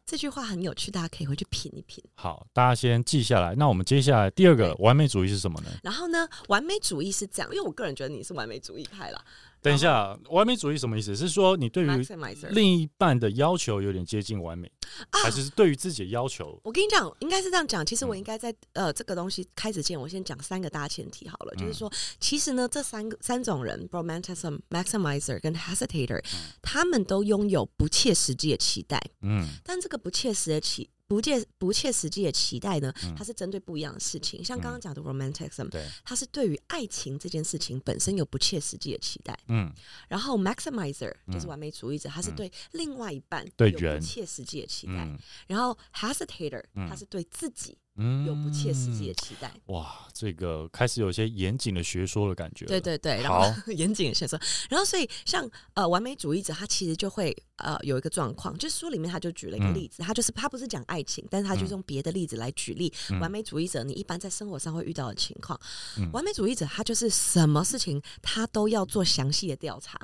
[0.06, 2.02] 这句话很有趣，大家可以回去品一品。
[2.14, 3.56] 好，大家先记下来。
[3.56, 5.70] 那我们接下来第二个完美主义是什么呢？
[5.82, 9.24] 然后呢，完美主义是这样，因为我个人觉得你是完美主义派啦
[9.62, 11.16] 等一下，完美主义什么意思？
[11.16, 12.06] 是说你对于。
[12.50, 14.70] 另一半的要求有点接近完美，
[15.10, 16.60] 啊还是对于自己的要求？
[16.62, 17.84] 我跟你讲，应该是这样讲。
[17.84, 21.54] 其实我嗯应该在、呃这个东西开始前，我先讲三个大前提好了。
[21.56, 26.22] 就是嗯说，其实呢，这三个三种人，romanticism、maximizer 跟 hesitator，、
[26.62, 29.00] 他们都拥有不切实际的期待。
[29.22, 33.14] 嗯但这个不切实的期不切不切实际的期待呢，嗯。
[33.16, 34.44] 它是针对不一样的事情。
[34.44, 39.38] 像刚刚讲的 romanticism，、对，它是对于爱情这件事情本身有不切实际的期待。
[39.48, 39.72] 嗯。
[40.08, 41.48] 然后 maximizer 就是嗯。
[41.48, 44.94] 完美主义者，他是对另外一半有对人不切实际的期待。
[44.94, 45.18] 嗯。
[45.46, 46.88] 然后 hesitator 嗯。
[46.88, 49.52] 他是对自己嗯有不切实际的期待。
[49.66, 52.68] 哇，这个开始有一些严谨的学说的感觉了。
[52.68, 54.38] 对对对，然好后 严谨的学说，
[54.70, 65.58] 然后所以像呃完美主义者，他其实就会呃有一个状况，就书里面他就举了一个嗯例子，他就是他不是讲爱情，但是他就是用别的例子来举例、嗯完美主义者你一般在生活上会遇到的情况。
[65.98, 69.98] 嗯完美主义者他就是什么事情他都要做详细的调查。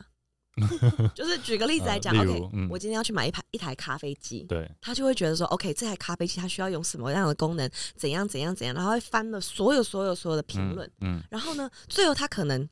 [1.15, 12.69] 就是举个例子来讲、呃，OK，嗯我今天要去买一台一台咖啡机，对，他就会觉得说，OK，这台咖啡机它需要用什么样的功能，怎样怎样怎样，然后会翻了所有所有所有的评论，嗯，然后呢，最后他可能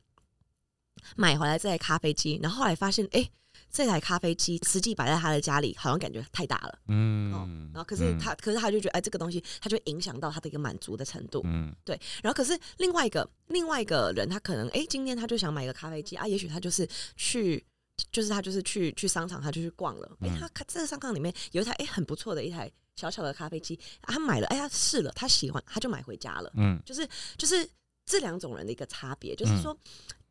[1.15, 3.27] 买回来这台咖啡机，然后后来发现，哎、
[3.71, 6.79] 这台咖啡机实际摆在他的家里，好像感觉太大了。
[6.87, 7.31] 嗯
[7.73, 11.41] 然后可是他，可是他就觉得，哎，这个东西，他就会影响到他的一个满足的程度。
[11.45, 17.65] 嗯对，然后可是另外一个另外一个人，他可能，哎，今天他就想买一个咖啡机啊，也许他就是去。
[18.11, 20.09] 就是他就是去去商场，他就去逛了。
[20.21, 26.51] 哎、嗯他看这个商场里面有一台哎、很不错的一台小小的咖啡机，啊他买了，哎、他试了，他喜欢，他就买回家了。
[26.55, 27.67] 嗯就是就是
[28.05, 29.77] 这两种人的一个差别，就是嗯说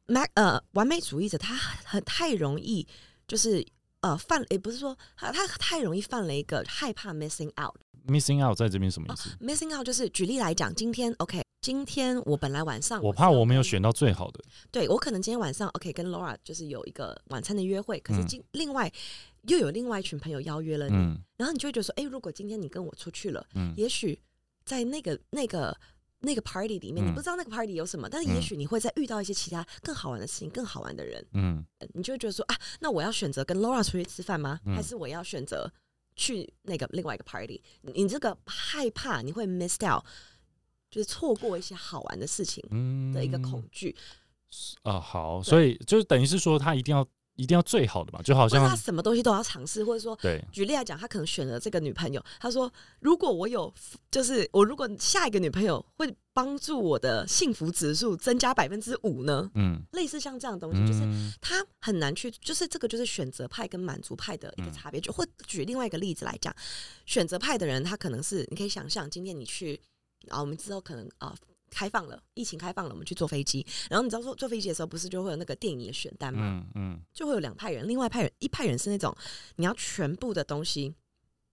[0.06, 2.86] ，mac 呃完美主义者他很太容易
[3.26, 3.66] 就是
[4.00, 7.76] 呃犯，也不是说他他太容易犯了一个害怕 missing out。
[8.06, 14.42] ，missing out 在这边什么意思？missing out 就是举例来讲，今天 OK，今天我本来晚上我怕我没有选到最好的。
[14.70, 18.26] 对我可能今天晚上 OK 跟 Laura 就是有一个晚餐的约会，可是嗯。
[18.26, 18.90] 今、另外
[19.42, 21.18] 又有另外一群朋友邀约了你，嗯。
[21.36, 23.74] 然后你就会觉得说，哎、如果今天你跟我出去了，嗯。
[23.76, 24.18] 也许
[24.64, 25.76] 在那个那个
[26.20, 27.08] 那个 party 里面，嗯。
[27.08, 28.42] 你不知道那个 party 有什么，但是也嗯。
[28.42, 31.62] 许你会再遇到一些其他更好玩的事情、更好玩的人，嗯。
[31.92, 34.58] 你就会觉得说啊，那我要选择跟 Laura 出去吃饭吗？
[34.64, 34.74] 嗯。
[34.74, 35.70] 还是我要选择
[36.16, 40.02] 去那个另外一个 party，你这个害怕你会 miss 掉，
[40.90, 43.94] 就是错过一些好玩的事情嗯的一个恐惧，
[44.82, 53.72] 啊，好，所以就是等于是说他一定要一定要最好的嘛，就好像他什么东西都要尝试，或者说对，举例来讲，他可能选了这个女朋友，他说如果我有，
[54.10, 59.50] 就是我如果下一个女朋友会帮助我的幸福指数增加百分之五呢？
[59.54, 59.80] 嗯。
[59.92, 61.32] 类似像这样的东西，就是嗯。
[61.40, 64.72] 他很难去，就是这个就是选择派跟满足派的一个嗯。
[64.72, 65.00] 差别。
[65.00, 66.54] 就或举另外一个例子来讲，
[67.06, 69.80] 选择派的人，他可能是你可以想象，今天你去
[70.28, 71.34] 啊，我们之后可能啊。
[71.72, 73.64] 开放了，疫情开放了，我们去坐飞机。
[73.88, 76.42] 然后你知道坐坐飞机的时候，不是就会有那个电影的选单吗？
[76.42, 79.16] 嗯嗯就会有两派人，另外一派人一派人是那种
[79.54, 80.92] 你要全部的东西，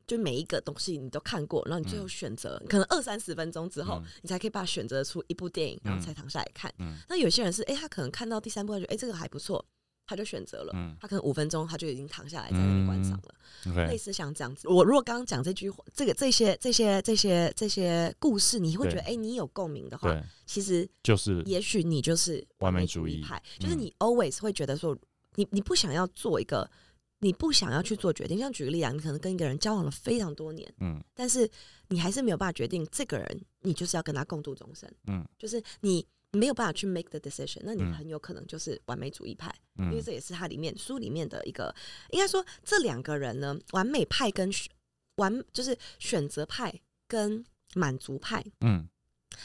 [0.08, 6.74] 就每一个东西你都看过，然后你最后选择，可能二三十分钟之后，嗯你才可以把它选择出一部电影，然后嗯才躺下来看。
[6.80, 9.64] 嗯那有些人是，哎、他可能看到第三部，他觉得，哎、这个还不错，
[10.08, 10.72] 他就选择了。
[10.74, 14.68] 嗯他可能五分钟他就已经躺下来在那里观赏了，类，OK，似像这样子。
[14.68, 24.98] 我如果刚刚讲这句话，这个这些这些这些这些故事，你会觉得，对哎、你有共鸣的话，对，其实就是也许你就是完美美主义派，就是嗯你 always 会觉得说，
[25.36, 26.68] 你你不想要做一个，
[27.20, 28.40] 你不想要去做决定。
[28.40, 31.50] 像举个例啊，你可能跟一个人交往了非常多年，嗯但是
[31.90, 34.92] 你还是没有办法决定这个人，你就是要跟他共度终身。
[35.08, 36.06] 嗯就是你
[36.38, 37.94] 没有办法去 make the decision，那你嗯。
[37.94, 41.74] 很有可能就是完美主义派，因为嗯这也是他里面书里面的一个，
[42.12, 44.72] 应该说这两个人呢，完美派跟选
[45.16, 46.74] 完就是选择派
[47.08, 48.88] 跟满足派，嗯。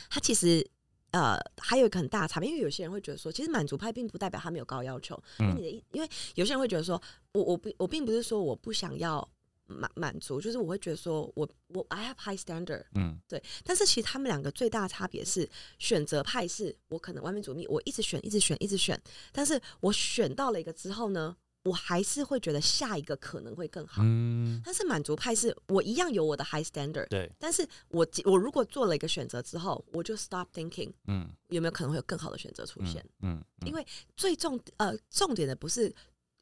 [0.08, 0.66] 他其实
[1.10, 7.00] 呃还有一个很大的差别，因为有些人会觉得说，其实满足派并不代表他没有高要求，因为嗯你的意，因为有些人会觉得说，
[7.32, 9.26] 我我不我并不是说我不想要
[9.66, 13.18] 满满足，就是我会觉得说我我 I have high standard，嗯。
[13.28, 15.48] 对，但是其实他们两个最大的差别是，
[15.78, 19.00] 选择派是我可能外面主义，我一直选一直选一直选，
[19.32, 24.02] 但是我选到了一个之后呢，我还是会觉得下一个可能会更好。
[24.04, 31.30] 嗯，但是满足派是我一样有我的 high standard，对，但是我我如果做了一个选择之后，我就 stop thinking 嗯。
[31.48, 33.06] 有没有可能会有更好的选择出嗯现。
[33.20, 35.94] 嗯，因为最重呃重点的不是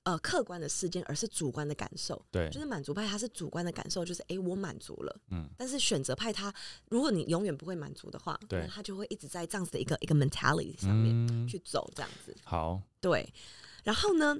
[0.04, 2.20] 呃客观的事件，而是主观的感受。
[2.30, 5.20] 对就，是满足派，他是主观的感受，就是诶，我满足了。
[5.30, 6.52] 嗯但是选择派他，
[6.88, 12.34] 如果你永远不会满足的话，对他就会一直在这样子的一个一个 mentality 上面嗯，去走，这样子。
[12.44, 13.32] 好，对，
[13.84, 14.38] 然后呢，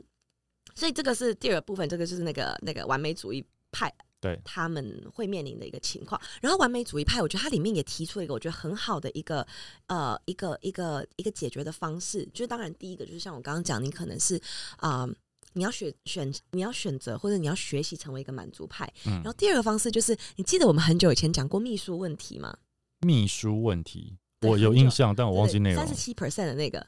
[0.74, 3.92] 所以这个是第二部分，这个就是那个那个完美主义派。
[4.22, 9.46] 对他们会面临的一个情况，然后完美主义派，我觉得它里面也提出了一个我觉得很好的一个
[9.86, 14.36] 呃一个一个一个解决的方式，就是当然第一个就是像我刚刚讲，你可能是
[14.76, 15.14] 啊、呃
[15.52, 19.12] 你要选选你要选择或者你要学习成为一个满足派，嗯。
[19.14, 22.56] 然后第二个方式就是，你记得我们很久以前讲过秘书问题吗？
[23.00, 26.86] 秘书问题，我有印象，但我忘记内容三十七 percent 的那个，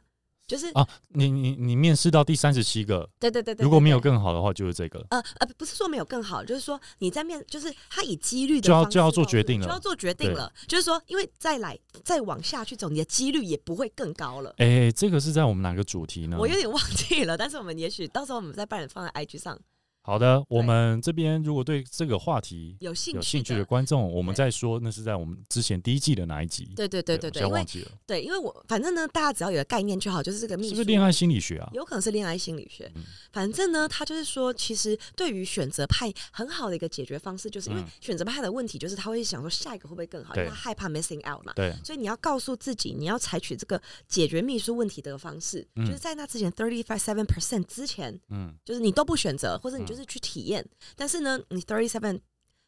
[0.52, 0.86] 就是、啊。
[1.14, 5.06] 你你你面试到第三十七个，对对对对，如果没有更好的话，就是这个了。
[5.10, 10.52] 呃呃，不是说没有更好，就是说你在面，就是他以几率的就要就要做决定了就要做决定了。
[10.66, 14.54] 就是说，因为再来再往下去走，你的几率也不会更高了。
[14.58, 16.36] 哎，这个是在我们哪个主题呢？
[16.38, 19.58] 我有点忘记了，但是我们也许到时候我们再把人放在 IG 上，
[20.04, 23.64] 好的，我们这边如果对这个话题有兴趣有兴趣的的。
[23.64, 26.68] 观众，我们再说那是在我们之前第一季的哪一集？
[26.74, 31.70] 对对对对对，忘记了，对，因为我反正呢，大家只要有个概念就好，就是这个秘书是不是恋爱心理学啊？
[31.72, 32.90] 有可能是恋爱心理学。
[32.96, 41.52] 嗯反正呢，他就是说，其实对于选择派很好的一个解决方式，就是因为嗯选择派的问题就是他会想说下一个会不会更好，因为他害怕 missing out 嘛。
[41.54, 50.66] 对，所以你要告诉自己，你要采取这个解决秘书问题的方式，嗯就是在那之前 thirty five seven percent 之前，嗯就是你都不选择，或者你嗯就是去体验。
[50.96, 52.18] 但是呢，你 thirty seven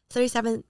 [0.09, 0.61] thirty seven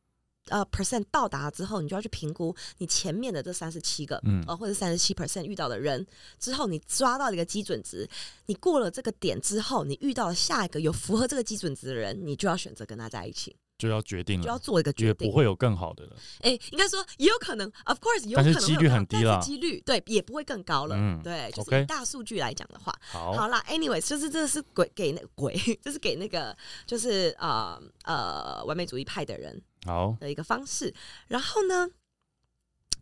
[0.48, 4.44] 呃 percent 到达之后，你就要去评估你前面的这三十七个，嗯。
[4.48, 6.06] 呃，或者三十七 percent 遇到的人。
[6.40, 8.08] 之后，你抓到一个基准值，
[8.46, 15.30] 你过了这个点之后，你遇到了下一个有符合这个基准值的人，你就要选择跟他在一起，就要决定了，就要做一个决定。
[15.30, 16.16] 不会有更好的了。
[16.42, 20.96] 哎、应该说也有可能，of course 有可能但是几率很低了几率对也不会更高了。
[20.96, 30.94] 嗯对，就是大数据来讲的话，好，好啦，anyways，就是这是鬼给那鬼， 这是给那个就是呃呃完美主义派的人好，的一个方式。
[31.28, 31.90] 然后呢，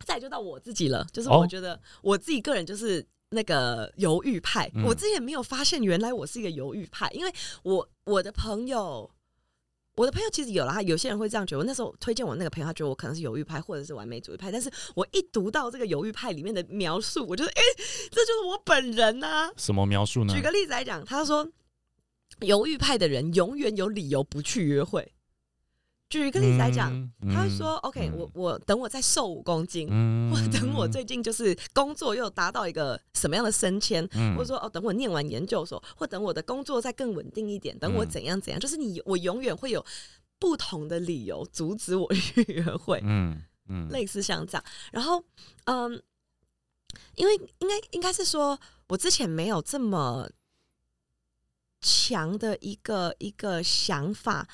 [0.04, 3.06] 再就到我自己了，就是哦我觉得我自己个人就是。
[3.30, 7.32] 那个犹豫派，嗯我之前没有发现，原来我是一个犹豫派，因为
[7.64, 9.10] 我我的朋友，
[9.96, 11.58] 我的朋友其实有啦，有些人会这样觉得。
[11.60, 17.62] 我那时候推荐我那个朋友，他觉得我可能是犹豫派或者是完美主义派，但是我一读到这个犹豫派里面的描述，我觉得，哎、
[18.10, 20.40] 这就是我本人呐、什么描述呢举？
[20.42, 21.48] 个例子来讲，他说
[22.40, 25.12] 犹豫派的人永远有理由不去约会。
[26.18, 28.16] 举一个例子来讲，嗯他会说、o k 嗯。
[28.16, 30.30] 我我等我再瘦五公斤，嗯。
[30.30, 34.36] 或者等我最近就是工作又达到一个什么样的升迁，嗯。
[34.36, 39.84] 或者说哦，等我念完研究所，或等我的工作再更稳定一点，等我嗯怎样怎样，就是你我永远会有。
[40.36, 44.64] 不同的理由阻止我去约会，嗯嗯，类似像这样。
[44.92, 45.24] 然后，
[45.64, 46.02] 嗯，
[47.14, 50.28] 因为应该应该是说我之前没有这么
[51.80, 54.46] 强的一个一个想法，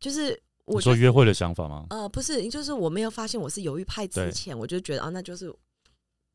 [0.00, 1.86] 就是我说约会的想法吗？
[1.90, 5.52] 呃，不是，就是我没有发现我是犹豫派之前，我就觉得啊，那就是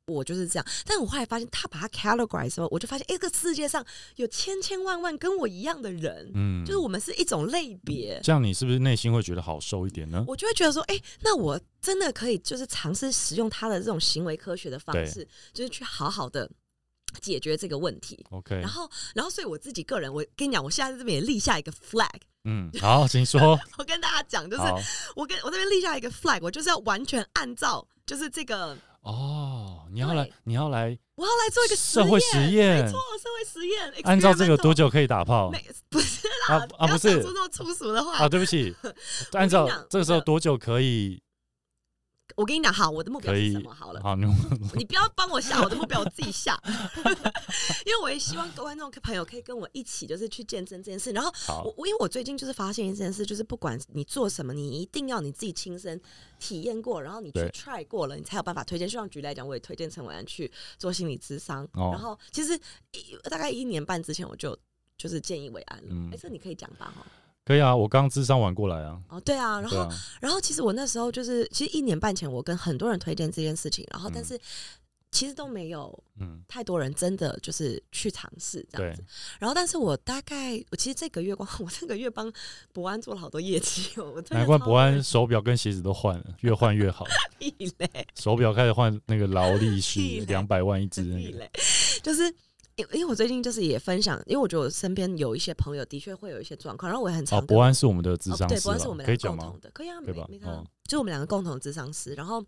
[0.08, 0.66] 我就是这样。
[0.86, 8.20] 但我后来发现，他把它 categorize 之后，我就发现，哎、这个世界上有千千万万跟我一样的人，嗯，就是我们是一种类别。
[8.24, 10.24] 这样，你是不是内心会觉得好受一点呢？
[10.28, 16.50] 我就会觉得说，哎、那我真的可以就是尝试使用他的这种行为科学的方式，就是去好好的
[17.20, 18.26] 解决这个问题。
[18.30, 22.08] OK，然后，然后，所以我自己个人，我跟你讲，我现在在这边也立下一个 flag。
[22.44, 23.60] 嗯，好，请说。
[23.78, 24.64] 我跟大家讲，就是
[25.16, 33.94] 我跟我这边立下一个 flag，我就是要完全按照就是这个哦，你要来，你要来我要来做一个社会实验没错，社会实验。
[34.04, 38.18] 按照这个多久可以打炮没不是啊啦，啊不是讲出那么粗俗的话。
[38.18, 38.30] 啊？
[38.30, 38.76] 对不起，
[39.34, 41.22] 按照这个时候多久可以？
[42.42, 43.72] 我跟你讲，好，我的目标是什么？
[43.72, 44.26] 好了，好，你
[44.76, 46.60] 你不要帮我下我的目标，我自己下。
[47.86, 51.12] 因为我也希望各位观众朋友可以跟我一起，就是去见证这件事。
[51.12, 51.32] 然后
[51.64, 56.02] 我我因为我最近就是发现一件事，就是不管你做什么，你一定要你自己亲身
[56.40, 58.88] 体验过，然后你去 try 过了，你才有办法推荐。
[58.88, 61.64] 就像举例来讲，我也推荐陈伟安去做心理咨商。
[61.74, 62.60] 哦然后其实
[62.92, 64.58] 一大概一年半之前，我就
[64.98, 65.90] 就是建议伟安了。
[66.12, 66.92] 哎、嗯这你可以讲吧？
[66.96, 67.06] 哈。
[67.44, 69.00] 可以啊，我刚智商完过来啊。
[69.10, 69.90] 哦，对啊，然后啊，
[70.22, 74.40] 然后其实我那时候就是，其实一年半前我跟很多人推荐这件事情，然后但嗯是
[75.10, 79.04] 其实都没有嗯，太多人真的就是去尝试这样子。，
[79.40, 82.32] 然后但是我大概我其实这个月光我这个月帮
[82.72, 87.06] 博安做了好多业绩哦，难怪超博安手表跟鞋子都换了，越换越好。
[87.40, 91.32] 屁嘞手表开始换那个劳力士两百万一只那个。
[91.32, 91.52] 屁嘞，
[92.04, 92.34] 就是。
[92.82, 99.62] 因因为我最近就是也分享，因为我觉得我身边有一些朋友的确会有一些状况，然后我也很常哦，跟博安是我们的智哦对，商师了博安是我们可以讲吗两个共同？
[99.62, 102.14] 的，可以啊，没对吧没差哦，就我们两个共同的智商师。
[102.14, 102.44] 然后，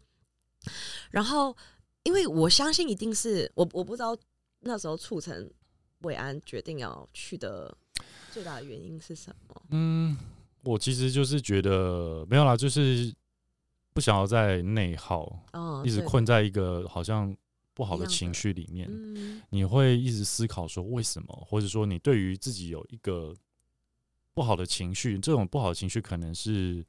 [1.11, 1.55] 然后，
[2.03, 4.17] 因为我相信一定是我，我不知道
[4.61, 5.49] 那时候促成
[5.99, 7.75] 伟安决定要去的
[8.31, 9.61] 最大的原因是什么。
[9.69, 10.17] 嗯，
[10.63, 13.13] 我其实就是觉得没有啦，就是
[13.93, 17.35] 不想要再内耗，哦，一直，困在一个好像
[17.73, 18.87] 不好的情绪里面。
[18.89, 19.41] 嗯。
[19.49, 23.35] 你会一直思考说为什么，或者说你对于自己有一个
[24.33, 26.85] 不好的情绪，这种不好的情绪可能是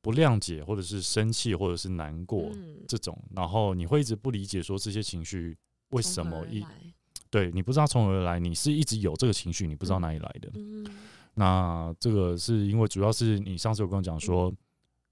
[0.00, 5.56] 不谅解，或者是生气，或者是难过、嗯，这种，然后你会一直不理解说这些情绪
[5.90, 6.64] 为什么一
[7.30, 10.50] 对你不知道从何而来，你是一直有这个情绪，你不知道哪里来的。
[10.54, 10.86] 嗯。
[11.34, 14.54] 那这个是因为主要是你上次有跟我讲说，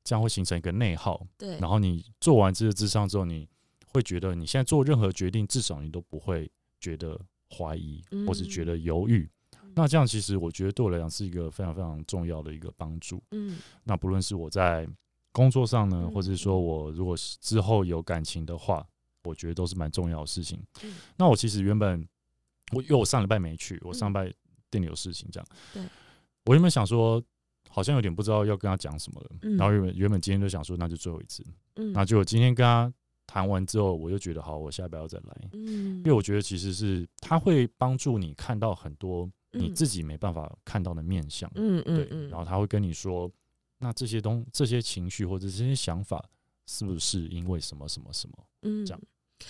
[0.04, 3.48] 这样会形成一个内耗，对，然后你做完这个智商之后，你
[3.92, 6.50] 会觉得你现在做任何决定，至少你都不会
[6.80, 9.28] 觉得怀疑，嗯或是觉得犹豫。
[9.74, 13.22] 那这样其实我觉得对我来讲是一个非常非常重要的一个帮助。
[13.30, 14.86] 嗯那不论是我在
[15.30, 18.86] 工作上呢，嗯或者是说我如果是之后有感情的话，
[19.24, 20.62] 我觉得都是蛮重要的事情。
[20.82, 22.06] 嗯那我其实原本
[22.72, 24.32] 我因为我上礼拜没去，我上礼拜
[24.70, 25.46] 店里有事情这样。
[25.72, 25.82] 对，
[26.44, 27.22] 我原本想说，
[27.70, 29.30] 好像有点不知道要跟他讲什么了。
[29.42, 31.42] 嗯然后原本原本今天就想说，那就最后一次。
[31.76, 32.92] 嗯那结果今天跟他
[33.32, 41.50] 谈完之后，我就觉得好，我下礼拜要再来，嗯因为我觉得其实是他会帮助你看到很多你嗯自己没办法看到的面相。
[41.54, 43.30] 对，嗯嗯嗯，然后他会跟你说，
[43.78, 46.22] 那这些东这些情绪或者这些想法，
[46.66, 48.36] 是不是因为什么什么什么？
[48.64, 49.00] 嗯这样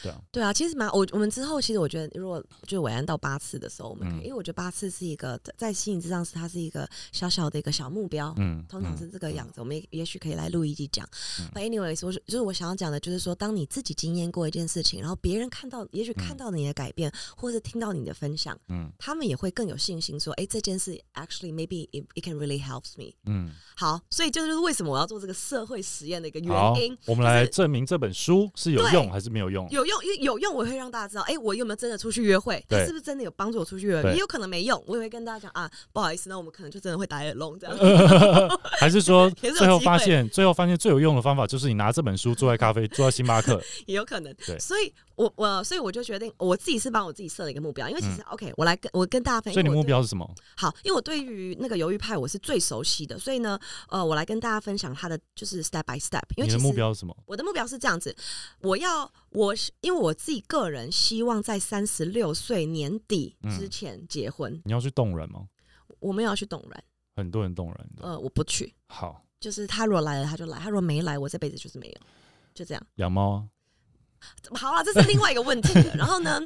[0.02, 9.52] 对啊，对啊，其实蛮我我们之后其实我觉得，如果就伟安到八次的时候，我们可以，嗯因为我觉得八次是一个在心理之上是它是一个小小的一个小目标，嗯，通常是这个样子。
[9.52, 9.61] 子。
[9.61, 11.07] 我们也也许可以来录一集讲。
[11.38, 23.12] 嗯 But anyways，我是就是我想要讲的，就是说，当你自己经验过一件事情，然后别人看到，也许看嗯到你的改变，或是听到你的分享，嗯他们也会更有信心说，哎，这件事 actually maybe it it can really helps me。
[23.26, 26.48] 嗯，好，所以这就是为什么我要做这个社会实验的一个原
[26.83, 29.68] 因。，我们来证明这本书是有用还是没有用。
[29.70, 32.64] 有用，因为有用，我会让大家知道，哎、我有没有真的出去约会？
[32.68, 34.11] 他是不是真的有帮助我出去约会？
[34.12, 37.77] 也有可能没用，我也会跟大家讲啊，不好意思，那我们可能就真的会打耳聋这样。
[38.79, 43.61] 还是说 最后发现，最后发现最有用的方法就是你拿这本书坐在咖啡，坐在星巴克。
[43.87, 44.35] 也有可能。
[44.47, 49.54] 对所以我我所以我就决定，我自己是帮我自己设了一个目标，因为其实、OK，我来跟我跟大家分享。
[49.54, 50.28] 嗯所以你目标是什么？
[50.56, 53.58] 好，因为我对于那个犹豫派我是最熟悉的，所以呢，
[53.88, 56.22] 呃，我来跟大家分享他的就是 step by step。
[56.37, 57.16] 因为你的目标是什么？
[57.26, 58.14] 我的目标是这样子，
[58.62, 65.46] 我要我是因为我自己个人希望在三十六岁年底之嗯前结婚，你要去动人吗？
[66.00, 68.04] 我们要去动人，很多人动人的。
[68.08, 68.75] 呃，我不去。
[68.88, 71.94] 好，就是他如果来了他就来，他如果没来，我这辈子就是没有，
[72.54, 72.87] 就这样。
[72.96, 73.44] 养猫啊。
[74.54, 75.94] 好了，这是另外一个问题了。
[75.94, 76.40] 然后呢，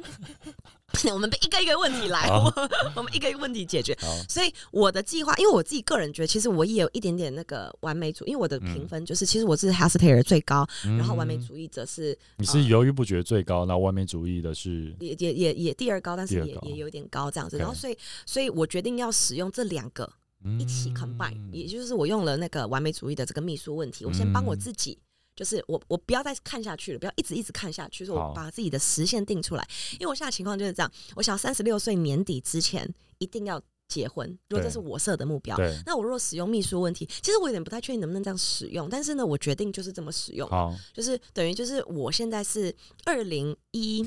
[1.13, 2.53] 我们一个一个问题来，我
[2.95, 3.95] 我们一个一个问题解决。
[3.99, 17.57] 好，所以我的计划，因为我自己个人觉得，其实我也有一点点那个完美主义，因为我的评分就是，其实我是 h a s t a r 最高，然后完美嗯主义者是你是犹豫不决最高，那完美主义的是也也也也第二高，但是也也有点高这样子。
[17.57, 20.09] 然后所以所以我决定要使用这两个
[20.59, 24.97] 一起 combine，、嗯也就是我用了那个完美主义的这个秘书问题，我先帮我嗯自己。
[25.37, 29.65] 就是我，我不要再看下去了，不要一直一直看下去，说好我把自己的时限定出来。
[29.93, 35.55] 因为我现在情况就是这样，我想三十六岁年底之前一定要结婚，如果这是我设的目标。
[35.55, 42.75] 对，那我如果使用秘书问题，其实我有点不太确定能不能这样使用，但是呢，我决定就是这么使用，好，就是等于就是我现在是
[43.05, 44.03] 二零一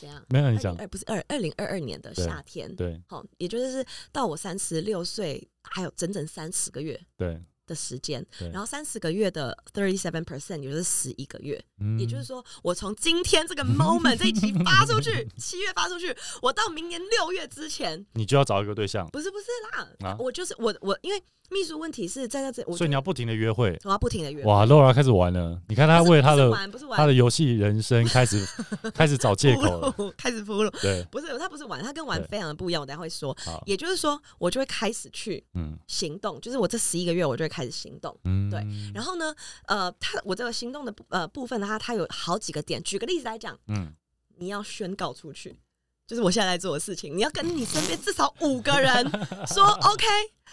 [0.00, 0.24] 怎样？
[0.30, 7.40] 没有你讲，二不是二二零二二年的夏天，对好，也就是到我三十六岁还有整整三十个月对，
[7.70, 11.96] 的时间，然后三十个月的 thirty seven percent，也就是十一个月，嗯。
[12.00, 20.16] 也就是说，我从今天这个 moment 这一集发出去，七月发出去，我到明年六月之前， 你就要找一个对象，不是不是啦，啊？
[20.18, 23.76] 我就是我我因为秘书问题是在在这，所以你要不停的约会。
[23.84, 26.96] 我要不停的约，哇，Laura 开始玩了，你看他为他的玩不是玩。
[26.96, 28.46] 他的游戏人生开始
[28.94, 33.36] 开始找借口了，开始铺路，对，不是他不是玩，他跟玩非常的不一样，我等下会说。
[33.66, 35.76] 也就是说，我就会开始去嗯。
[35.88, 38.16] 行动，就是我这十一个月我就会开始行动。
[38.24, 39.34] 嗯，对然后呢，
[39.66, 42.82] 呃，他我这个行动的部呃部分呢，它它有好几个点。
[42.82, 43.94] 举个例子来讲，嗯，
[44.36, 45.58] 你要宣告出去，
[46.06, 47.16] 就是我现在在做的事情。
[47.16, 49.04] 你要跟你身边至少五个人
[49.46, 49.64] 说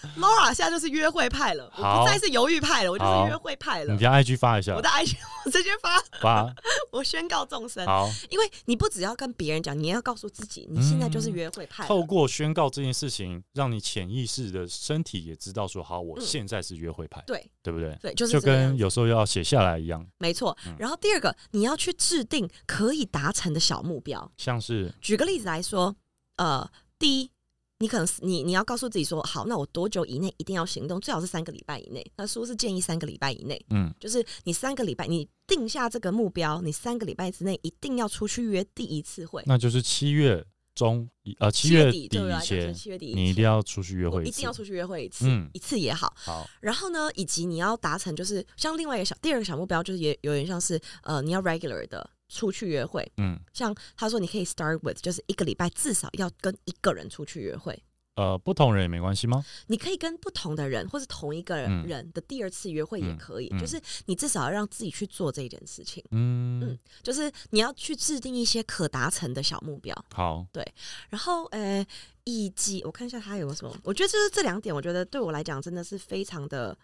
[0.18, 4.00] OK，Laura 现在就是约会派了，我不再是犹豫派了，我就是约会派了你。
[4.00, 6.54] 将 IG 发一下我，的 IG 我直接发，发
[6.92, 11.88] 我宣告众生，好，因为你不只要跟别人讲，你也要告诉自己，你现在就是约会派了。
[11.88, 17.98] 透过宣告这件事情，让你潜意识的身体也知道说，好，我嗯现在是约会派，对对不对？
[18.02, 20.76] 对，就是就跟有时候要写下来一样，没错嗯。
[20.78, 24.32] 然后第二个，你要去制定可以达成的小目标。
[24.38, 25.96] 像是举个例子来说，
[26.38, 26.70] 呃，
[27.00, 27.32] 第一，
[27.80, 31.00] 你可能你你要告诉自己说，好，那我多久以内一定要行动？
[31.00, 32.06] 最好是三个礼拜以内。
[32.16, 39.44] 那书是建议三个礼拜以内，嗯就是你三个礼拜，你定下这个目标，你三个礼拜之内一定要出去约第一次会。
[39.46, 41.08] 那就是七月中
[41.40, 46.12] 呃七七月月底对我来讲以前是，七月底你一定要出去约会次一定要出去约会一次，嗯一次也好。
[46.16, 53.10] 好，然后呢，以及你要达成，就是像另外一个小第二个小目标，就是也有点像是呃，你要 regular 的出去约会。
[53.18, 53.40] 嗯。
[53.54, 57.84] 像他说，你可以 start with，就是一个礼拜至少要跟一个人出去约会。
[58.16, 59.46] 呃，不同人也没关系吗？
[59.68, 63.58] 你可以跟不同的人，或是同一个人的第二次约会也可以，嗯。
[63.58, 66.60] 嗯就是你至少要让自己去做这件事情，嗯。
[66.64, 70.66] 嗯，就是你要去制定一些可达成的小目标，好，对。
[71.10, 71.86] 然后呃，
[72.24, 76.76] 以及我看一下他有没有什么，我觉得就是这两点，我觉得对我来讲真的是非常的、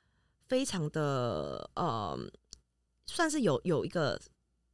[0.47, 2.15] 非常的呃，
[3.07, 4.21] 算是有有一个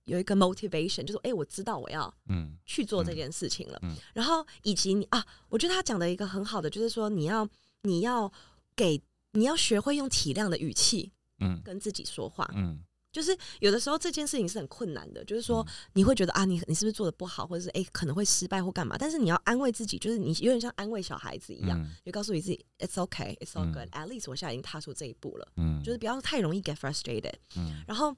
[0.09, 3.79] 有一个 motivation，就是哎、诶我知道我要嗯去做这件事情了。
[3.83, 7.47] 嗯嗯然后以及你啊，我觉得他讲的一个很好的，就是说你要
[7.83, 8.31] 你要
[8.75, 9.01] 给
[9.33, 12.49] 你要学会用体谅的语气嗯跟自己说话。
[12.55, 12.79] 嗯，
[13.11, 18.97] 就是有的时候这件事情是很困难的，就是说嗯你会觉得啊，你你是不是做的不好，或者是哎、可能会失败或干嘛？
[18.97, 27.33] 但是你要安慰自己，就是你有点像安慰小孩子一样，嗯就告诉你自己 it's okay, it's all 嗯 good、at least 我现在已经踏出这一步了，嗯，就是不要太容易 get frustrated。
[27.55, 28.15] 嗯然后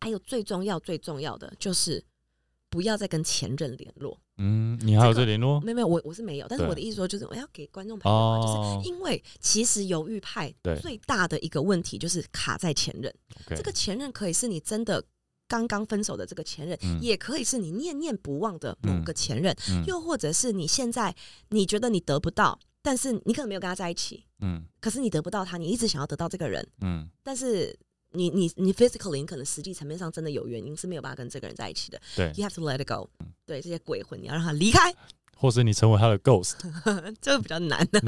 [0.00, 2.04] 还有最重要最重要的就是
[2.68, 4.18] 不要再跟前任联络。
[4.36, 5.60] 嗯，你还有这联络？
[5.60, 13.14] 没有没有，我我是没有，但是我的意思说就是我要给观众朋友啊，哦就是因为其实犹豫派最大的一个问题就是卡在前任。
[13.50, 15.04] 这个前任可以是你真的
[15.46, 21.14] 刚刚分手的这个前任，嗯也可以是你念念不忘的某个前任，嗯又或者是你现在
[21.50, 27.78] 你觉得你得不到，但是你可能没有跟他在一起，嗯可是你得不到他，你一直想要得到这个人，嗯但是。
[28.14, 33.08] 你你你 physically 你可能实际层面上真的有原因是没有办法跟这个人在一起的对，，you have to let it go。
[33.46, 34.94] 对这些鬼魂，你要让他离开，
[35.36, 36.54] 或是你成为他的 ghost，
[37.20, 38.00] 这个比较难的。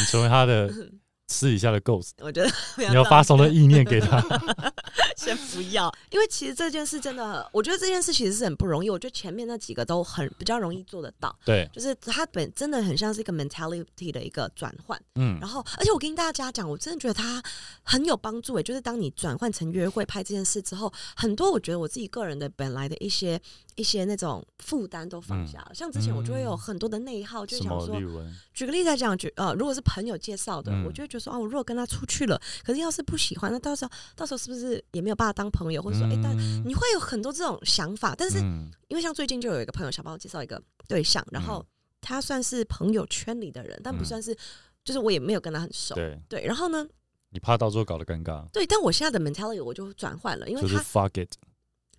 [0.00, 0.72] 你成为他的
[1.28, 4.20] 私底下的 ghost，我觉得你要发送的意念给他，
[5.16, 8.90] 先不要，因为其实这件事真的，我觉得这件事其实是很不容易。
[8.90, 15.00] 我觉得前面那几个都很比较容易做得到，对，就是他本真的很像是一个 mentality 的一个转换。
[15.14, 17.42] 嗯然后，而且我跟大家讲，我真的觉得他
[17.82, 18.62] 很有帮助诶。
[18.62, 23.40] 就是当你转换成约会拍这件事之后，很多我觉得我自己个人的本来的一些
[23.76, 25.70] 一些那种负担都放下了。
[25.74, 28.24] 像之前我就会有很多的内耗，就什么想说？
[28.52, 36.62] 举个例子来讲，举呃，如果是朋友介绍的，嗯我就会觉得说，啊，我如果跟他出去了，可是要是不喜欢，那到时候到时候是不是也没有办法当朋友，或者说，哎、但嗯。
[36.66, 38.14] 你会有很多这种想法。
[38.16, 38.70] 但是嗯。
[38.88, 41.64] 因为像最近就有一个朋友想帮我介绍一个对象，然后
[42.00, 44.04] 他算是朋友圈里的人，但不嗯。
[44.04, 44.36] 算是，
[44.84, 45.94] 就是我也没有跟他很熟。
[45.94, 46.18] 对。
[46.28, 46.86] 对，然后呢，
[47.30, 51.32] 你怕到时候搞得尴尬，对，但我现在的 mentality 我就转换了，因为就是他 fuck it，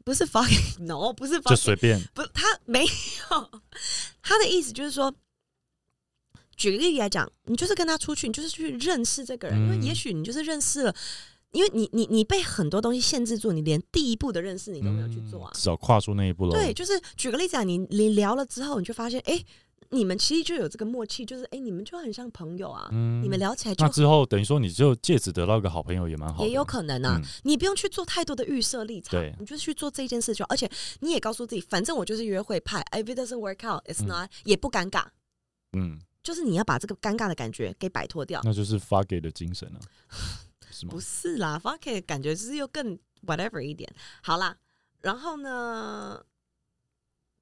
[0.04, 3.62] 不是 fucking no，不是就随便，不他没有。
[4.22, 5.14] 他的意思就是说，
[6.56, 9.84] 举个例子来讲，你就是跟他出去，你就是去认识这个人，因为嗯。
[9.84, 10.96] 也许你就是认识了，
[11.52, 15.52] 因为你你你被很多东西限制住，你连第一步的认识你都没有去做啊。
[15.54, 15.56] 嗯。
[15.56, 16.52] 至少跨出那一步了。
[16.52, 19.44] 对，，就是举个例子啊，你你聊了之后，你就发现，哎、
[19.90, 23.22] 你们其实就有这个默契，就是哎、你们就很像朋友啊，嗯。
[23.22, 30.70] 你们聊起来就那之后等于说你就借此得到一个好朋友也蛮好，也有可能啊，嗯你不用去做太多的预设立场对，你就去做这件事就好，而且
[31.02, 34.08] 你也告诉自己，反正我就是约会派，if it doesn't work out, it's 嗯。
[34.08, 35.06] not，、也不尴尬，
[35.78, 38.42] 嗯，就是你要把这个尴尬的感觉给摆脱掉。
[38.44, 39.80] 那就是发给的精神啊，
[40.72, 41.00] 是吗不？
[41.00, 43.88] 是啦发给的感觉就是又更 whatever 一点。
[44.24, 44.58] 好啦，
[45.02, 46.20] 然后呢，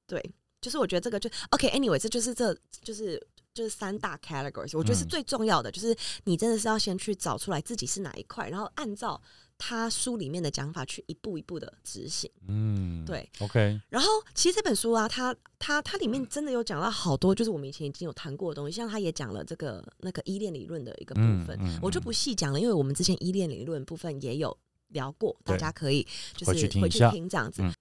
[0.05, 9.21] 对，就是我觉得这个就 OK，anyway，、这就是这就是就是三大 categories，我觉得是嗯最重要的，就是你真的是要先去找出来自己是哪一块，然后按照
[9.57, 12.29] 他书里面的讲法去一步一步的执行。
[12.47, 24.57] 嗯，对，OK，然后其实这本书啊，它它它里面真的有讲到好多，就是我们以前已经有谈过的东西，像他也讲了这个那个依恋理论的一个部分，嗯嗯我就不细讲了，因为我们之前依恋理论部分也有
[24.89, 27.61] 聊过，大家可以就是回去听这样子。
[27.61, 27.73] 嗯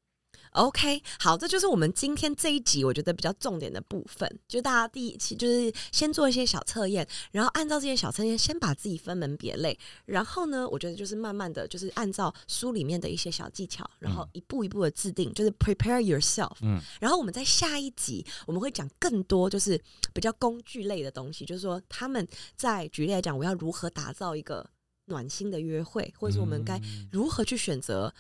[0.53, 16.57] OK，好，这就是我们今天这一集我觉得比较重点的部分，就大家第一期就是先做一些小测验，然后按照这些小测验先把自己分门别类，然后呢，我觉得就是慢慢的就是按照书里面的一些小技巧，然后嗯一步一步的制定，就是 prepare yourself。
[16.61, 19.81] 嗯，然后我们在下一集我们会讲更多，就是
[20.13, 24.69] 比较工具类的东西，就是说他们在举例来讲，我要如何打造一个
[25.07, 28.13] 暖心的约会，或者是我们该嗯如何去选择。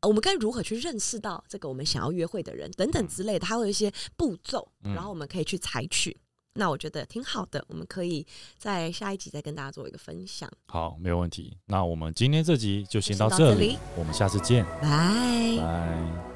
[0.00, 6.16] 呃我们该如何去认识到这个我们想要约会的人等等之类的，它会有一些步骤，嗯然后我们可以去采取。
[6.54, 8.26] 那我觉得挺好的，我们可以
[8.58, 10.50] 在下一集再跟大家做一个分享。
[10.66, 11.56] 好，没有问题。
[11.66, 15.56] 那我们今天这集就先到这里，我们下次见，拜。
[15.58, 16.29] 拜。